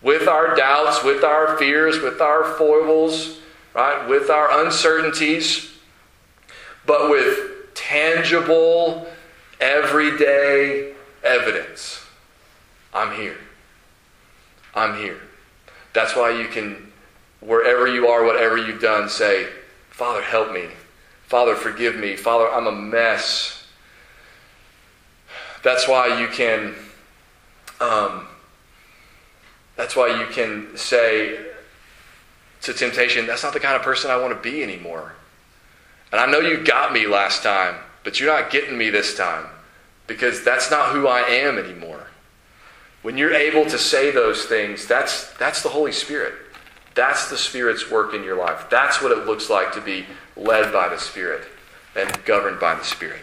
with 0.01 0.27
our 0.27 0.55
doubts, 0.55 1.03
with 1.03 1.23
our 1.23 1.57
fears, 1.57 1.99
with 1.99 2.21
our 2.21 2.43
foibles 2.55 3.41
right? 3.73 4.07
With 4.07 4.29
our 4.29 4.65
uncertainties, 4.65 5.71
but 6.85 7.09
with 7.09 7.73
tangible, 7.73 9.07
everyday 9.59 10.93
evidence. 11.23 12.03
I'm 12.93 13.15
here. 13.15 13.37
I'm 14.75 14.97
here. 14.97 15.21
That's 15.93 16.15
why 16.15 16.31
you 16.31 16.47
can, 16.47 16.91
wherever 17.39 17.87
you 17.87 18.07
are, 18.07 18.23
whatever 18.23 18.57
you've 18.57 18.81
done, 18.81 19.09
say, 19.09 19.47
Father, 19.89 20.21
help 20.21 20.53
me. 20.53 20.65
Father, 21.27 21.55
forgive 21.55 21.95
me. 21.95 22.15
Father, 22.15 22.49
I'm 22.49 22.67
a 22.67 22.71
mess. 22.71 23.65
That's 25.63 25.87
why 25.87 26.19
you 26.19 26.27
can. 26.27 26.75
Um, 27.79 28.27
that's 29.75 29.95
why 29.95 30.19
you 30.19 30.27
can 30.27 30.77
say, 30.77 31.39
to 32.61 32.73
temptation, 32.73 33.25
that's 33.25 33.43
not 33.43 33.53
the 33.53 33.59
kind 33.59 33.75
of 33.75 33.81
person 33.81 34.11
I 34.11 34.17
want 34.17 34.33
to 34.35 34.39
be 34.39 34.61
anymore. 34.61 35.13
And 36.11 36.19
I 36.19 36.29
know 36.29 36.39
you 36.39 36.63
got 36.63 36.93
me 36.93 37.07
last 37.07 37.41
time, 37.41 37.75
but 38.03 38.19
you're 38.19 38.31
not 38.31 38.51
getting 38.51 38.77
me 38.77 38.89
this 38.89 39.15
time 39.15 39.47
because 40.07 40.43
that's 40.43 40.69
not 40.69 40.91
who 40.91 41.07
I 41.07 41.21
am 41.21 41.57
anymore. 41.57 42.07
When 43.01 43.17
you're 43.17 43.33
able 43.33 43.65
to 43.65 43.77
say 43.77 44.11
those 44.11 44.45
things, 44.45 44.85
that's, 44.85 45.31
that's 45.33 45.63
the 45.63 45.69
Holy 45.69 45.91
Spirit. 45.91 46.33
That's 46.93 47.29
the 47.29 47.37
Spirit's 47.37 47.89
work 47.89 48.13
in 48.13 48.23
your 48.23 48.35
life. 48.35 48.67
That's 48.69 49.01
what 49.01 49.11
it 49.11 49.25
looks 49.25 49.49
like 49.49 49.71
to 49.73 49.81
be 49.81 50.05
led 50.35 50.71
by 50.71 50.89
the 50.89 50.99
Spirit 50.99 51.47
and 51.95 52.23
governed 52.25 52.59
by 52.59 52.75
the 52.75 52.83
Spirit. 52.83 53.21